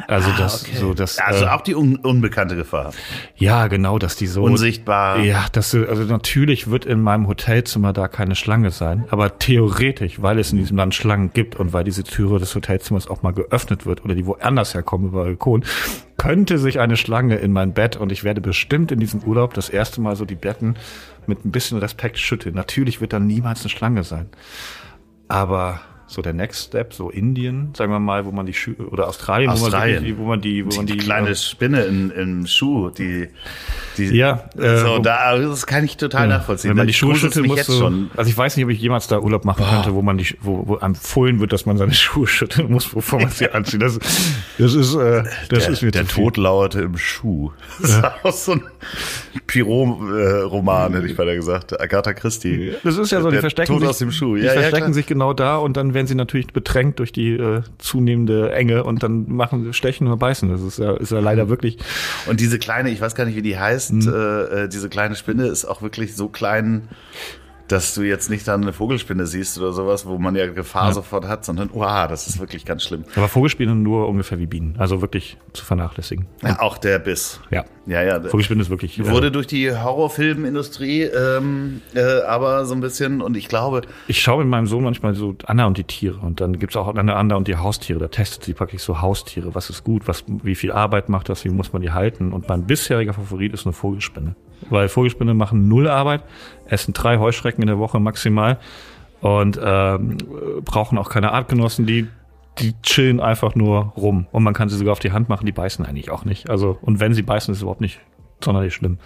[0.07, 2.93] Also das so das Also äh, auch die un unbekannte Gefahr.
[3.35, 5.19] ja genau, dass die so Unsichtbar.
[5.19, 10.39] ja, das, also natürlich wird in meinem Hotelzimmer da keine Schlange sein, aber theoretisch, weil
[10.39, 13.85] es in diesem Land Schlangen gibt und weil diese Türe des Hotelzimmers auch mal geöffnet
[13.85, 15.63] wird oder die woanders herkommen über Balkon,
[16.17, 19.69] könnte sich eine Schlange in mein Bett und ich werde bestimmt in diesem Urlaub das
[19.69, 20.75] erste Mal so die Betten
[21.27, 22.55] mit ein bisschen Respekt schütteln.
[22.55, 24.27] Natürlich wird da niemals eine Schlange sein.
[25.27, 29.07] Aber so der Next Step, so Indien, sagen wir mal, wo man die Schuhe, oder
[29.07, 30.17] Australien, Australien.
[30.17, 32.89] wo man die, wo man die, wo man Die, die, kleine Spinne in, im Schuh,
[32.89, 33.27] die,
[33.97, 36.69] die Ja, äh, so, da, das kann ich total nachvollziehen.
[36.71, 38.09] Wenn man die Schuhe schütteln muss, so, schon.
[38.15, 40.63] also ich weiß nicht, ob ich jemals da Urlaub machen könnte, wo man die, wo,
[40.65, 43.81] wo empfohlen wird, dass man seine Schuhe schütteln muss, bevor man sie anzieht.
[43.81, 43.99] Das,
[44.57, 46.07] das ist, äh, das der, ist mir der.
[46.07, 47.51] Tod lauerte im Schuh.
[47.81, 48.63] Das ist auch so ein
[49.45, 51.79] Pirot-Roman, hätte ich beinahe gesagt.
[51.79, 52.73] Agatha Christie.
[52.83, 54.35] Das ist ja so, die Der verstecken Tod sich, aus dem Schuh.
[54.35, 57.31] die Ja, ja, verstecken sich genau da und dann werden sie natürlich bedrängt durch die
[57.31, 60.47] äh, zunehmende Enge und dann machen sie stechen oder beißen.
[60.49, 61.77] Das ist ja, ist ja leider wirklich.
[62.27, 64.07] Und diese kleine, ich weiß gar nicht, wie die heißt, Mhm.
[64.07, 66.87] äh, äh, diese kleine Spinne ist auch wirklich so klein,
[67.67, 71.27] dass du jetzt nicht dann eine Vogelspinne siehst oder sowas, wo man ja Gefahr sofort
[71.27, 73.03] hat, sondern, wow, das ist wirklich ganz schlimm.
[73.15, 74.75] Aber Vogelspinnen nur ungefähr wie Bienen.
[74.77, 76.27] Also wirklich zu vernachlässigen.
[76.43, 77.39] Ja, auch der Biss.
[77.51, 77.65] Ja.
[77.85, 78.21] Ja, ja.
[78.21, 78.99] Vogelspinnen ist wirklich.
[78.99, 84.21] äh, Wurde durch die Horrorfilmindustrie ähm, äh, aber so ein bisschen, und ich glaube, Ich
[84.21, 87.15] schaue mit meinem Sohn manchmal so Anna und die Tiere und dann gibt's auch eine
[87.15, 87.99] Anna und die Haustiere.
[87.99, 89.55] Da testet sie praktisch so Haustiere.
[89.55, 92.33] Was ist gut, was, wie viel Arbeit macht das, wie muss man die halten?
[92.33, 94.35] Und mein bisheriger Favorit ist eine Vogelspinne.
[94.69, 96.23] Weil Vogelspinne machen null Arbeit,
[96.71, 98.57] essen drei Heuschrecken in der Woche maximal
[99.21, 100.17] und ähm,
[100.63, 102.07] brauchen auch keine Artgenossen, die
[102.59, 104.27] die chillen einfach nur rum.
[104.31, 106.49] Und man kann sie sogar auf die Hand machen, die beißen eigentlich auch nicht.
[106.49, 107.99] Also, und wenn sie beißen, ist es überhaupt nicht
[108.43, 108.99] sonderlich schlimm.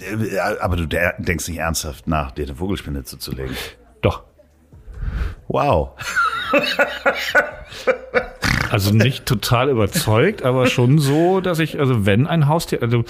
[0.00, 3.56] äh, aber du denkst nicht ernsthaft nach, dir eine Vogelspinne zuzulegen.
[4.02, 4.24] Doch.
[5.48, 5.92] Wow.
[8.70, 13.04] Also nicht total überzeugt, aber schon so, dass ich, also wenn ein Haustier, also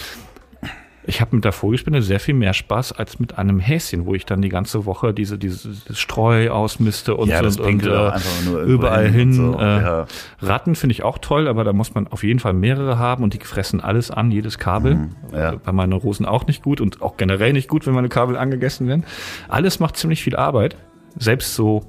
[1.08, 4.26] ich habe mit der Vogelspinne sehr viel mehr Spaß als mit einem Häschen, wo ich
[4.26, 8.62] dann die ganze Woche diese, diese dieses Streu ausmiste und, Ja, das und, und äh,
[8.64, 9.32] überall hin hin.
[9.32, 10.06] so, äh, ja.
[10.42, 13.32] Ratten finde ich auch toll, aber da muss man auf jeden Fall mehrere haben und
[13.32, 14.96] die fressen alles an, jedes Kabel.
[14.96, 15.52] Mhm, ja.
[15.54, 18.36] Äh, Bei meinen Rosen auch nicht gut und auch generell nicht gut, wenn meine Kabel
[18.36, 19.04] angegessen werden.
[19.48, 20.76] Alles macht ziemlich viel Arbeit.
[21.18, 21.84] Selbst so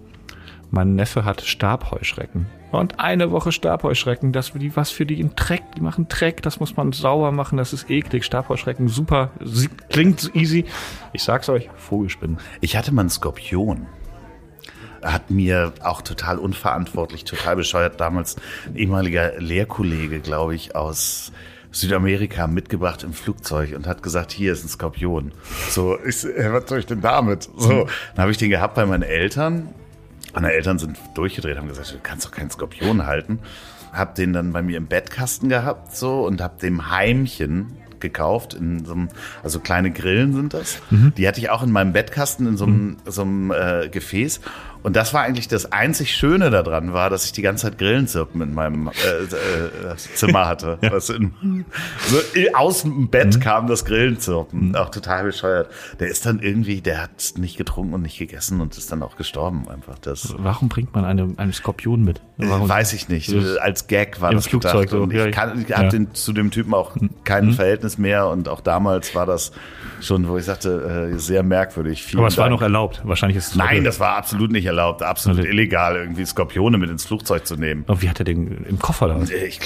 [0.71, 2.45] mein Neffe hat Stabheuschrecken.
[2.71, 6.59] Und eine Woche Stabheuschrecken, das die was für die ein Dreck, die machen Dreck, das
[6.59, 8.23] muss man sauber machen, das ist eklig.
[8.25, 9.31] Stabheuschrecken, super,
[9.89, 10.65] klingt easy.
[11.13, 12.37] Ich sag's euch, Vogelspinnen.
[12.61, 13.87] Ich hatte mal einen Skorpion.
[15.01, 18.35] Hat mir auch total unverantwortlich, total bescheuert damals
[18.67, 21.31] ein ehemaliger Lehrkollege, glaube ich, aus
[21.71, 25.31] Südamerika mitgebracht im Flugzeug und hat gesagt, hier ist ein Skorpion.
[25.69, 27.49] So, ich, was soll ich denn damit?
[27.57, 29.73] So, dann habe ich den gehabt bei meinen Eltern.
[30.33, 33.39] Meine Eltern sind durchgedreht, haben gesagt, du kannst doch keinen Skorpion halten.
[33.91, 38.85] Hab den dann bei mir im Bettkasten gehabt so und hab dem Heimchen gekauft in
[38.85, 39.09] so einem,
[39.43, 40.81] also kleine Grillen sind das.
[41.17, 44.41] Die hatte ich auch in meinem Bettkasten in so einem, so einem äh, Gefäß
[44.81, 48.41] Und das war eigentlich das einzig Schöne daran, war, dass ich die ganze Zeit Grillenzirpen
[48.41, 50.77] in meinem äh, äh, Zimmer hatte.
[50.81, 50.91] ja.
[50.93, 51.65] Was in,
[52.07, 52.17] so
[52.53, 53.39] aus dem Bett mhm.
[53.41, 54.69] kam das Grillenzirpen.
[54.69, 54.75] Mhm.
[54.75, 55.69] Auch total bescheuert.
[55.99, 59.17] Der ist dann irgendwie, der hat nicht getrunken und nicht gegessen und ist dann auch
[59.17, 59.99] gestorben einfach.
[59.99, 62.21] Das Warum bringt man eine, einen Skorpion mit?
[62.37, 62.69] Warum?
[62.69, 63.33] Weiß ich nicht.
[63.59, 64.89] Als Gag war das Flugzeug.
[64.89, 65.01] So.
[65.01, 67.53] Und ich, kann, ich habe zu dem Typen auch kein mhm.
[67.53, 69.51] Verhältnis mehr und auch damals war das
[69.99, 72.03] schon, wo ich sagte, äh, sehr merkwürdig.
[72.03, 72.45] Vielen Aber es Dank.
[72.45, 73.01] war noch erlaubt.
[73.03, 75.03] Wahrscheinlich ist es Nein, das war absolut nicht erlaubt.
[75.03, 77.83] Absolut also, illegal, irgendwie Skorpione mit ins Flugzeug zu nehmen.
[77.87, 79.21] Und wie hat er den im Koffer da?
[79.21, 79.59] Ich,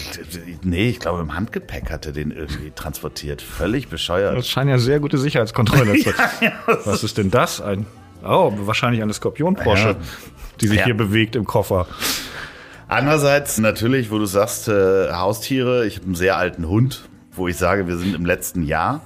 [0.63, 3.41] nee, ich glaube, im Handgepäck hat er den irgendwie transportiert.
[3.41, 4.37] Völlig bescheuert.
[4.37, 5.97] Das scheint ja sehr gute Sicherheitskontrolle.
[5.99, 6.51] ja, ja.
[6.85, 7.61] Was ist denn das?
[7.61, 7.85] Ein,
[8.23, 9.95] oh, wahrscheinlich eine Skorpion-Porsche, ja.
[10.61, 11.87] die sich hier bewegt im Koffer.
[12.87, 17.57] Andererseits natürlich, wo du sagst, äh, Haustiere, ich habe einen sehr alten Hund, wo ich
[17.57, 19.01] sage, wir sind im letzten Jahr.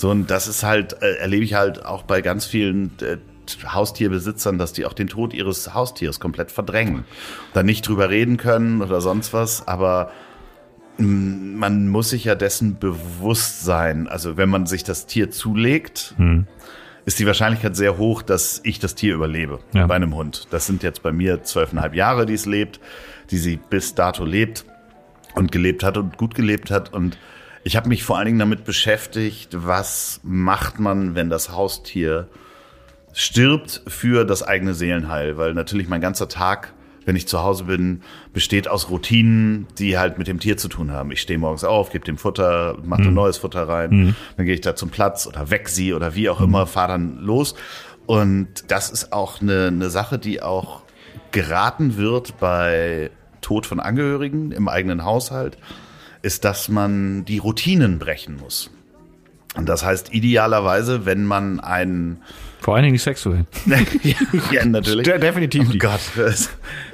[0.00, 3.18] So, und das ist halt, äh, erlebe ich halt auch bei ganz vielen äh,
[3.64, 7.04] Haustierbesitzern, dass die auch den Tod ihres Haustiers komplett verdrängen.
[7.52, 10.10] Da nicht drüber reden können oder sonst was, aber
[10.98, 14.08] mm, man muss sich ja dessen bewusst sein.
[14.08, 16.46] Also wenn man sich das Tier zulegt, hm.
[17.04, 19.86] ist die Wahrscheinlichkeit sehr hoch, dass ich das Tier überlebe ja.
[19.86, 20.48] bei einem Hund.
[20.50, 22.80] Das sind jetzt bei mir zwölfeinhalb Jahre, die es lebt,
[23.30, 24.64] die sie bis dato lebt
[25.34, 26.92] und gelebt hat und gut gelebt hat.
[26.92, 27.18] Und
[27.62, 32.28] ich habe mich vor allen Dingen damit beschäftigt, was macht man, wenn das Haustier
[33.12, 35.36] stirbt für das eigene Seelenheil.
[35.36, 36.72] Weil natürlich mein ganzer Tag,
[37.04, 38.02] wenn ich zu Hause bin,
[38.32, 41.10] besteht aus Routinen, die halt mit dem Tier zu tun haben.
[41.10, 43.14] Ich stehe morgens auf, gebe dem Futter, mache mhm.
[43.14, 44.16] neues Futter rein, mhm.
[44.36, 46.46] dann gehe ich da zum Platz oder weg sie oder wie auch mhm.
[46.46, 47.54] immer, fahre dann los.
[48.06, 50.82] Und das ist auch eine, eine Sache, die auch
[51.32, 55.58] geraten wird bei Tod von Angehörigen im eigenen Haushalt,
[56.22, 58.70] ist, dass man die Routinen brechen muss.
[59.56, 62.22] Und das heißt idealerweise, wenn man einen
[62.60, 63.46] vor allen Dingen die sexuellen.
[64.50, 65.04] ja, natürlich.
[65.04, 65.68] De definitiv.
[65.72, 66.00] Oh Gott,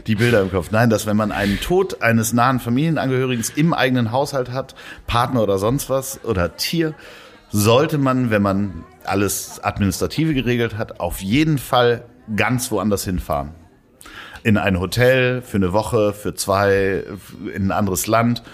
[0.06, 0.70] die Bilder im Kopf.
[0.70, 4.74] Nein, dass wenn man einen Tod eines nahen Familienangehörigen im eigenen Haushalt hat,
[5.06, 6.94] Partner oder sonst was oder Tier,
[7.50, 12.04] sollte man, wenn man alles Administrative geregelt hat, auf jeden Fall
[12.34, 13.54] ganz woanders hinfahren
[14.46, 17.02] in ein Hotel für eine Woche, für zwei,
[17.52, 18.44] in ein anderes Land,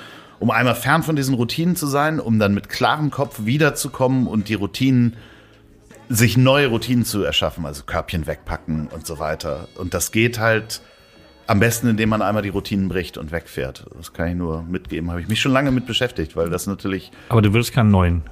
[0.40, 4.48] um einmal fern von diesen Routinen zu sein, um dann mit klarem Kopf wiederzukommen und
[4.48, 5.18] die Routinen,
[6.09, 9.68] sich neue Routinen zu erschaffen, also Körbchen wegpacken und so weiter.
[9.76, 10.82] Und das geht halt
[11.46, 13.86] am besten, indem man einmal die Routinen bricht und wegfährt.
[13.96, 15.11] Das kann ich nur mitgeben.
[15.11, 17.11] Habe ich mich schon lange mit beschäftigt, weil das natürlich.
[17.28, 18.22] Aber du würdest keinen neuen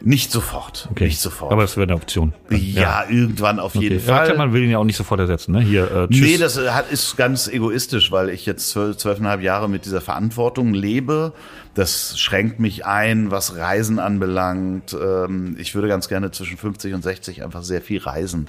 [0.00, 0.88] nicht sofort.
[0.90, 1.04] Okay.
[1.04, 1.52] Nicht sofort.
[1.52, 2.32] Aber es wäre eine Option.
[2.50, 3.84] Ja, ja, irgendwann auf okay.
[3.84, 4.28] jeden Fall.
[4.28, 5.60] Ja, man will ihn ja auch nicht sofort ersetzen, ne?
[5.60, 6.20] Hier, äh, tschüss.
[6.20, 10.00] Nee, das äh, hat, ist ganz egoistisch, weil ich jetzt zwölf, zwölfeinhalb Jahre mit dieser
[10.00, 11.32] Verantwortung lebe.
[11.74, 14.96] Das schränkt mich ein, was Reisen anbelangt.
[15.00, 18.48] Ähm, ich würde ganz gerne zwischen 50 und 60 einfach sehr viel reisen.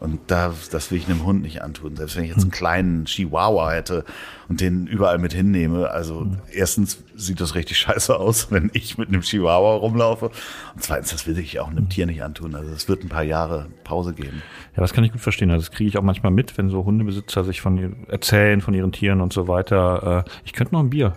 [0.00, 1.94] Und da, das will ich einem Hund nicht antun.
[1.94, 4.04] Selbst wenn ich jetzt einen kleinen Chihuahua hätte
[4.48, 5.90] und den überall mit hinnehme.
[5.90, 10.26] Also erstens sieht das richtig scheiße aus, wenn ich mit einem Chihuahua rumlaufe.
[10.74, 11.90] Und zweitens, das will ich auch einem.
[11.90, 12.54] Tier nicht antun.
[12.54, 14.42] Also es wird ein paar Jahre Pause geben.
[14.74, 15.50] Ja, das kann ich gut verstehen.
[15.50, 18.92] Also das kriege ich auch manchmal mit, wenn so Hundebesitzer sich von erzählen, von ihren
[18.92, 20.24] Tieren und so weiter.
[20.26, 21.16] Äh, ich könnte noch ein Bier.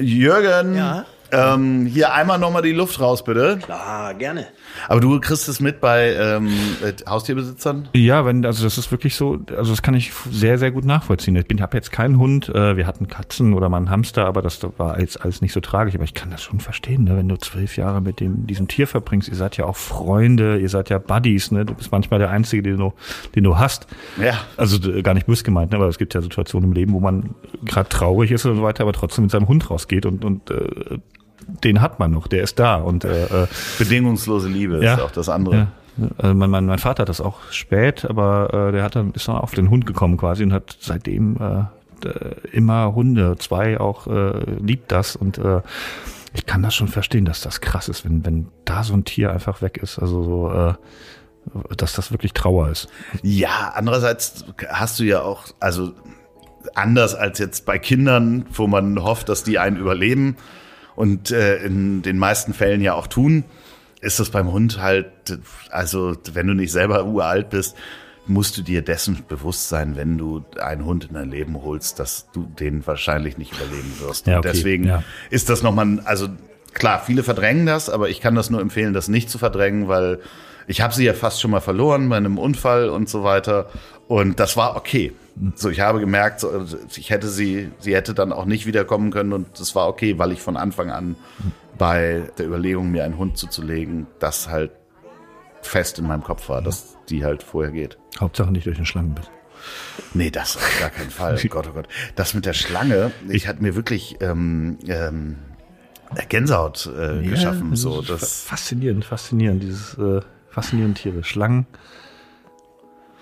[0.00, 0.74] Jürgen.
[0.74, 1.04] Ja.
[1.32, 3.58] Ähm, hier einmal nochmal die Luft raus, bitte.
[3.62, 4.46] Klar, gerne.
[4.88, 6.50] Aber du kriegst es mit bei ähm,
[7.08, 7.88] Haustierbesitzern?
[7.94, 11.36] Ja, wenn, also das ist wirklich so, also das kann ich sehr, sehr gut nachvollziehen.
[11.36, 14.60] Ich habe jetzt keinen Hund, äh, wir hatten Katzen oder mal einen Hamster, aber das
[14.78, 15.94] war alles, alles nicht so tragisch.
[15.94, 17.16] Aber ich kann das schon verstehen, ne?
[17.16, 20.68] wenn du zwölf Jahre mit dem, diesem Tier verbringst, ihr seid ja auch Freunde, ihr
[20.68, 21.64] seid ja Buddies, ne?
[21.64, 22.92] Du bist manchmal der Einzige, den du,
[23.34, 23.86] den du hast.
[24.20, 24.40] Ja.
[24.56, 25.76] Also gar nicht bös gemeint, ne?
[25.76, 28.82] aber es gibt ja Situationen im Leben, wo man gerade traurig ist und so weiter,
[28.82, 30.98] aber trotzdem mit seinem Hund rausgeht und, und äh,
[31.64, 32.76] den hat man noch, der ist da.
[32.76, 33.46] Und äh, äh
[33.78, 35.56] bedingungslose Liebe ja, ist auch das andere.
[35.56, 35.66] Ja.
[36.18, 39.28] Also mein, mein, mein Vater hat das auch spät, aber äh, der hat dann ist
[39.28, 41.64] dann auf den Hund gekommen quasi und hat seitdem äh,
[42.52, 45.60] immer Hunde, zwei auch äh, liebt das und äh,
[46.32, 49.32] ich kann das schon verstehen, dass das krass ist, wenn wenn da so ein Tier
[49.32, 49.98] einfach weg ist.
[49.98, 50.74] Also so äh,
[51.76, 52.88] dass das wirklich Trauer ist.
[53.22, 55.92] Ja, andererseits hast du ja auch, also
[56.74, 60.36] anders als jetzt bei Kindern, wo man hofft, dass die einen überleben,
[61.00, 63.44] und äh, in den meisten Fällen ja auch tun,
[64.02, 65.06] ist das beim Hund halt,
[65.70, 67.74] also wenn du nicht selber uralt bist,
[68.26, 72.30] musst du dir dessen bewusst sein, wenn du einen Hund in dein Leben holst, dass
[72.32, 74.26] du den wahrscheinlich nicht überleben wirst.
[74.26, 74.50] Ja, okay.
[74.52, 75.02] deswegen ja.
[75.30, 76.28] ist das nochmal, also
[76.74, 80.20] klar, viele verdrängen das, aber ich kann das nur empfehlen, das nicht zu verdrängen, weil
[80.66, 83.68] ich habe sie ja fast schon mal verloren bei einem Unfall und so weiter.
[84.06, 85.12] Und das war okay.
[85.54, 86.44] So, ich habe gemerkt,
[86.96, 90.32] ich hätte sie, sie hätte dann auch nicht wiederkommen können und das war okay, weil
[90.32, 91.16] ich von Anfang an
[91.78, 94.70] bei der Überlegung, mir einen Hund zuzulegen, das halt
[95.62, 97.98] fest in meinem Kopf war, dass die halt vorher geht.
[98.20, 99.30] Hauptsache nicht durch den Schlangenbiss.
[100.14, 101.38] Nee, das auf gar keinen Fall.
[101.48, 101.88] Gott, oh Gott.
[102.16, 105.36] Das mit der Schlange, ich hatte mir wirklich ähm, ähm,
[106.28, 107.70] Gänsehaut äh, geschaffen.
[107.70, 111.66] das So, das, faszinierend, faszinierend, dieses äh, faszinierende Tiere, Schlangen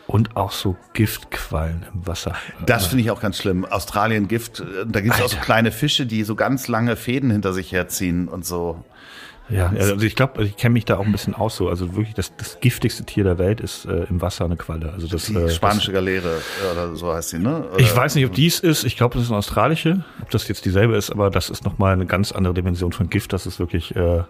[0.07, 2.35] und auch so Giftquallen im Wasser.
[2.65, 3.65] das finde ich auch ganz schlimm.
[3.67, 7.31] Australien Gift, äh, da gibt es auch so kleine Fische, die so ganz lange Fäden
[7.31, 8.83] hinter sich herziehen und so.
[9.51, 11.69] Ja, also ich glaube, ich kenne mich da auch ein bisschen aus so.
[11.69, 14.93] Also wirklich, das, das giftigste Tier der Welt ist äh, im Wasser eine Qualle.
[14.93, 17.69] Also das, Die äh, spanische Galeere äh, oder so heißt sie, ne?
[17.69, 17.81] Oder?
[17.81, 18.85] Ich weiß nicht, ob dies ist.
[18.85, 20.05] Ich glaube, das ist eine australische.
[20.23, 23.33] Ob das jetzt dieselbe ist, aber das ist nochmal eine ganz andere Dimension von Gift.
[23.33, 24.23] Das ist wirklich, äh,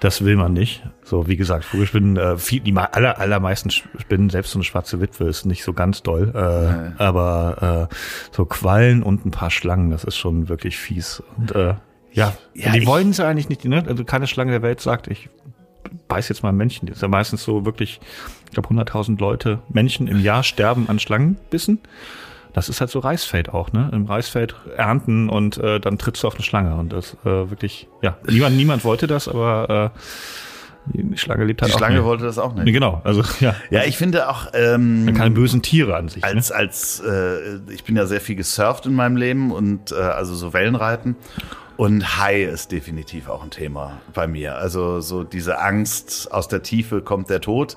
[0.00, 0.82] das will man nicht.
[1.04, 5.24] So, wie gesagt, Vogelspinnen, äh, viel, die aller, allermeisten Spinnen, selbst so eine schwarze Witwe
[5.24, 6.32] ist nicht so ganz doll.
[6.34, 7.94] Äh, Aber äh,
[8.32, 11.22] so Quallen und ein paar Schlangen, das ist schon wirklich fies.
[11.38, 11.74] Und äh,
[12.12, 13.84] ja, Ja, die wollen sie eigentlich nicht, ne?
[13.86, 15.28] Also keine Schlange der Welt sagt, ich
[16.08, 16.86] beiß jetzt mal ein Männchen.
[16.88, 18.00] Das ist ja meistens so wirklich,
[18.46, 21.80] ich glaube 100.000 Leute, Menschen im Jahr sterben an Schlangenbissen.
[22.54, 23.88] Das ist halt so Reisfeld auch, ne?
[23.94, 27.88] Im Reisfeld ernten und äh, dann trittst du auf eine Schlange und das äh, wirklich,
[28.02, 29.98] ja, niemand, niemand wollte das, aber äh,
[30.92, 31.76] die Schlange lebt halt Die.
[31.78, 32.04] Schlange nicht.
[32.04, 32.74] wollte das auch Nee, nicht.
[32.74, 36.24] Genau, also ja, Ja, ich finde auch, ähm, keine bösen Tiere an sich.
[36.24, 36.56] als ne?
[36.56, 40.52] als äh, ich bin ja sehr viel gesurft in meinem Leben und äh, also so
[40.52, 41.16] Wellenreiten
[41.76, 44.56] und Hai ist definitiv auch ein Thema bei mir.
[44.56, 47.76] Also so diese Angst aus der Tiefe kommt der Tod.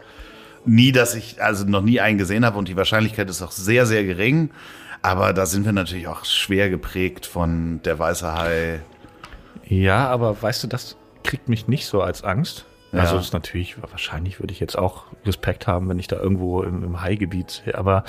[0.66, 3.86] Nie, dass ich also noch nie einen gesehen habe und die Wahrscheinlichkeit ist auch sehr
[3.86, 4.52] sehr gering.
[5.02, 8.82] Aber da sind wir natürlich auch schwer geprägt von der weiße Hai.
[9.68, 12.66] Ja, aber weißt du, das kriegt mich nicht so als Angst.
[12.92, 13.02] Ja.
[13.02, 16.84] Also ist natürlich, wahrscheinlich würde ich jetzt auch Respekt haben, wenn ich da irgendwo im,
[16.84, 18.04] im Haigebiet, aber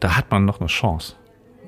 [0.00, 1.16] da hat man noch eine Chance.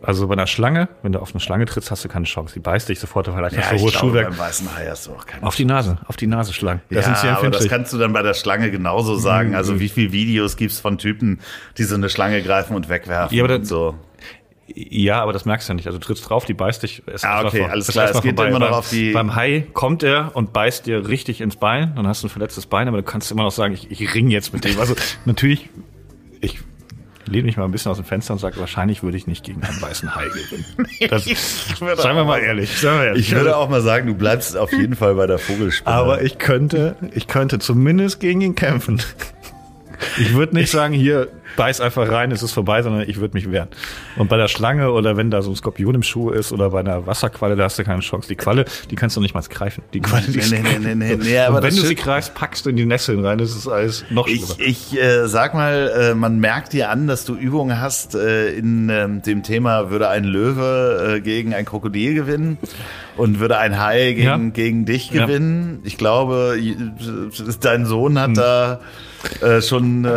[0.03, 2.55] Also bei einer Schlange, wenn du auf eine Schlange trittst, hast du keine Chance.
[2.55, 4.31] Die beißt dich sofort, vielleicht hast du ich hohes Schuhwerk.
[4.31, 6.81] beim weißen Hai hast du auch keine Auf die Nase, auf die Nase schlagen.
[6.91, 9.55] Da ja, sind sie aber das kannst du dann bei der Schlange genauso sagen.
[9.55, 11.41] Also wie viele Videos gibt's von Typen,
[11.77, 13.95] die so eine Schlange greifen und wegwerfen Ja, aber das- so.
[14.73, 15.87] Ja, aber das merkst du ja nicht.
[15.89, 17.03] Also du trittst drauf, die beißt dich.
[17.23, 18.05] Ah, okay, vor- alles klar.
[18.09, 18.49] Es geht vorbei.
[18.51, 21.93] immer noch beim, auf die- Beim Hai kommt er und beißt dir richtig ins Bein.
[21.97, 24.31] Dann hast du ein verletztes Bein, aber du kannst immer noch sagen, ich, ich ring
[24.31, 24.79] jetzt mit dem.
[24.79, 24.95] Also
[25.25, 25.71] natürlich,
[26.41, 26.61] ich
[27.31, 29.63] lehne mich mal ein bisschen aus dem Fenster und sage, wahrscheinlich würde ich nicht gegen
[29.63, 30.65] einen weißen Hai gewinnen.
[31.09, 31.27] Das,
[31.81, 32.83] würde seien wir auch mal ehrlich.
[32.83, 33.29] Wir ehrlich.
[33.29, 35.95] Ich würde auch mal sagen, du bleibst auf jeden Fall bei der Vogelspinne.
[35.95, 39.01] aber ich könnte, ich könnte zumindest gegen ihn kämpfen.
[40.19, 43.51] Ich würde nicht sagen, hier beiß einfach rein, es ist vorbei, sondern ich würde mich
[43.51, 43.69] wehren.
[44.17, 46.81] Und bei der Schlange oder wenn da so ein Skorpion im Schuh ist oder bei
[46.81, 48.29] einer Wasserqualle, da hast du keine Chance.
[48.29, 49.83] Die Qualle, die kannst du nicht mal greifen.
[49.93, 52.65] Die Qualle, die Nee, nee, nee, nee, nee, aber Und wenn du sie greifst, packst
[52.67, 54.47] du in die Nesseln rein, das ist alles noch schlimmer.
[54.59, 58.51] ich, ich äh, sag mal, äh, man merkt dir an, dass du Übungen hast äh,
[58.53, 62.59] in ähm, dem Thema, würde ein Löwe äh, gegen ein Krokodil gewinnen
[63.17, 64.37] und würde ein Hai gegen, Ja.
[64.39, 65.27] gegen dich Ja.
[65.27, 65.81] gewinnen.
[65.85, 66.57] Ich glaube,
[67.61, 68.81] dein Sohn hat da
[69.43, 70.09] äh, schon äh,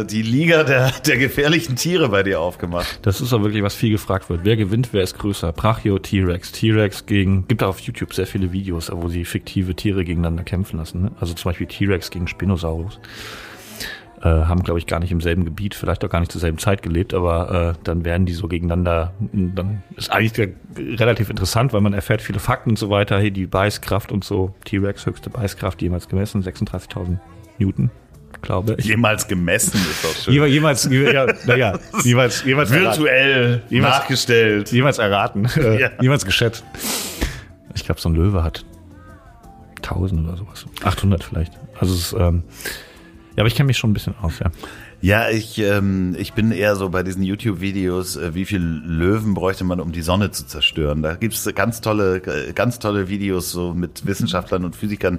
[0.00, 3.00] äh, die Liga der, der gefährlichen Tiere bei dir aufgemacht.
[3.02, 4.40] Das ist auch wirklich, was viel gefragt wird.
[4.44, 5.52] Wer gewinnt, wer ist größer?
[5.52, 6.52] Brachio, T-Rex.
[6.52, 10.78] T-Rex gegen, gibt auch auf YouTube sehr viele Videos, wo sie fiktive Tiere gegeneinander kämpfen
[10.78, 11.02] lassen.
[11.02, 11.12] Ne?
[11.20, 13.00] Also zum Beispiel T-Rex gegen Spinosaurus.
[14.24, 16.56] Äh, haben, glaube ich, gar nicht im selben Gebiet, vielleicht auch gar nicht zur selben
[16.56, 20.48] Zeit gelebt, aber äh, dann werden die so gegeneinander, dann ist eigentlich
[20.78, 24.54] relativ interessant, weil man erfährt viele Fakten und so weiter, hey, die Beißkraft und so,
[24.64, 27.18] T-Rex höchste Beißkraft jemals gemessen, 36.000
[27.58, 27.90] Newton,
[28.44, 28.84] glaube ich.
[28.86, 30.34] Jemals gemessen ist doch schön.
[30.46, 34.70] Jemals, ja, naja, jeweils, jeweils Virtuell Jemals- nachgestellt.
[34.72, 35.90] Jemals erraten, äh, Ja.
[36.00, 36.64] jemals geschätzt.
[37.74, 38.64] Ich glaube, so ein Löwe hat
[39.82, 40.64] 1000 oder sowas.
[40.84, 41.52] 800 vielleicht.
[41.78, 42.44] Also es ist, ähm,
[43.36, 44.50] ja, aber ich kenne mich schon ein bisschen aus, ja.
[45.04, 49.62] Ja, ich, ähm, ich bin eher so bei diesen YouTube-Videos, äh, wie viel Löwen bräuchte
[49.62, 51.02] man, um die Sonne zu zerstören.
[51.02, 55.18] Da gibt's ganz tolle, äh, ganz tolle Videos so mit Wissenschaftlern und Physikern,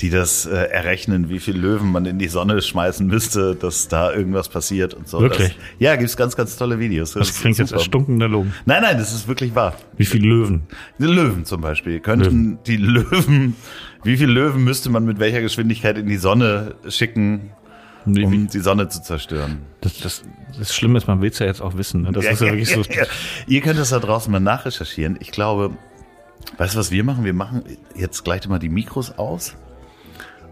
[0.00, 4.12] die das äh, errechnen, wie viel Löwen man in die Sonne schmeißen müsste, dass da
[4.12, 5.20] irgendwas passiert und so.
[5.20, 5.54] Wirklich?
[5.54, 7.12] Das, ja, gibt's ganz, ganz tolle Videos.
[7.12, 8.52] Das ist klingt jetzt erstunken der Logen.
[8.66, 9.74] Nein, nein, das ist wirklich wahr.
[9.96, 10.64] Wie viele Löwen?
[10.98, 12.00] Die Löwen zum Beispiel.
[12.00, 13.56] Könnten die Löwen,
[14.04, 17.52] wie viele Löwen müsste man mit welcher Geschwindigkeit in die Sonne schicken,
[18.04, 19.62] Wie- um die Sonne zu zerstören?
[19.80, 20.22] Das, das,
[20.58, 22.02] das Schlimme ist, man will es ja jetzt auch wissen.
[22.02, 22.12] Ne?
[22.12, 22.80] Das ist ja wirklich so.
[22.82, 23.04] ja.
[23.46, 25.16] Ihr könnt das da draußen mal nachrecherchieren.
[25.20, 25.70] Ich glaube,
[26.58, 27.24] weißt du, was wir machen?
[27.24, 27.62] Wir machen
[27.96, 29.54] jetzt gleich mal die Mikros aus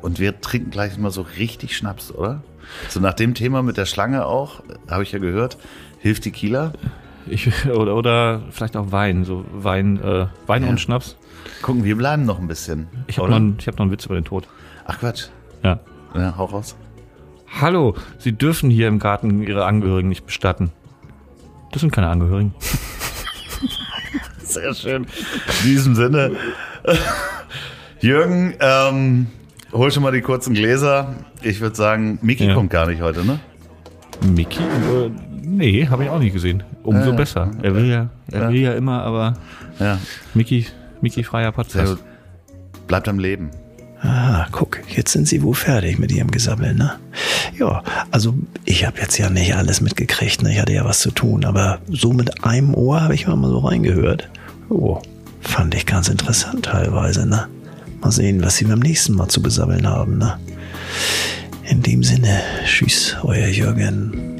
[0.03, 2.43] und wir trinken gleich mal so richtig Schnaps, oder?
[2.89, 5.59] So nach dem Thema mit der Schlange auch, habe ich ja gehört,
[5.99, 6.73] hilft Tequila.
[7.27, 11.17] Ich, oder, oder vielleicht auch Wein, so Wein, äh, Wein und Schnaps.
[11.63, 12.89] Gucken, wir bleiben noch ein bisschen.
[13.09, 14.49] Ich habe noch, ich hab noch einen Witz über den Tod.
[14.87, 15.27] Ach Quatsch.
[15.63, 15.81] Ja.
[16.15, 16.77] Ja, hau raus.
[17.59, 20.71] Hallo, Sie dürfen hier im Garten Ihre Angehörigen nicht bestatten.
[21.73, 22.55] Das sind keine Angehörigen.
[24.43, 25.05] Sehr schön.
[25.05, 26.33] In diesem Sinne,
[28.01, 29.27] Jürgen, ähm,
[29.73, 31.15] hol schon mal die kurzen Gläser.
[31.43, 32.55] Ich würde sagen, Miki Ja.
[32.55, 33.39] kommt gar nicht heute, ne?
[34.35, 34.63] Mickey?
[34.63, 35.11] Äh,
[35.43, 36.63] Nee, habe ich auch nicht gesehen.
[36.85, 37.51] Umso Äh, besser.
[37.63, 38.49] Er will ja, er ja.
[38.51, 39.35] will ja immer, aber
[39.81, 39.99] Ja,
[40.33, 40.67] Mickey,
[41.01, 41.99] Mickey freier Podcast.
[42.87, 43.51] Bleibt am Leben.
[44.03, 46.99] Ah, guck, jetzt sind sie wohl fertig mit ihrem Gesammel, ne?
[47.59, 48.35] Ja, also
[48.65, 50.53] ich habe jetzt ja nicht alles mitgekriegt, ne?
[50.53, 53.59] Ich hatte ja was zu tun, aber so mit einem Ohr habe ich mal so
[53.59, 54.31] reingehört.
[54.71, 55.03] Oh,
[55.43, 57.49] fand ich ganz interessant teilweise, ne?
[58.01, 60.39] Mal sehen, was sie beim nächsten Mal zu besammeln haben, ne?
[61.69, 64.40] In dem Sinne, tschüss, euer Jürgen.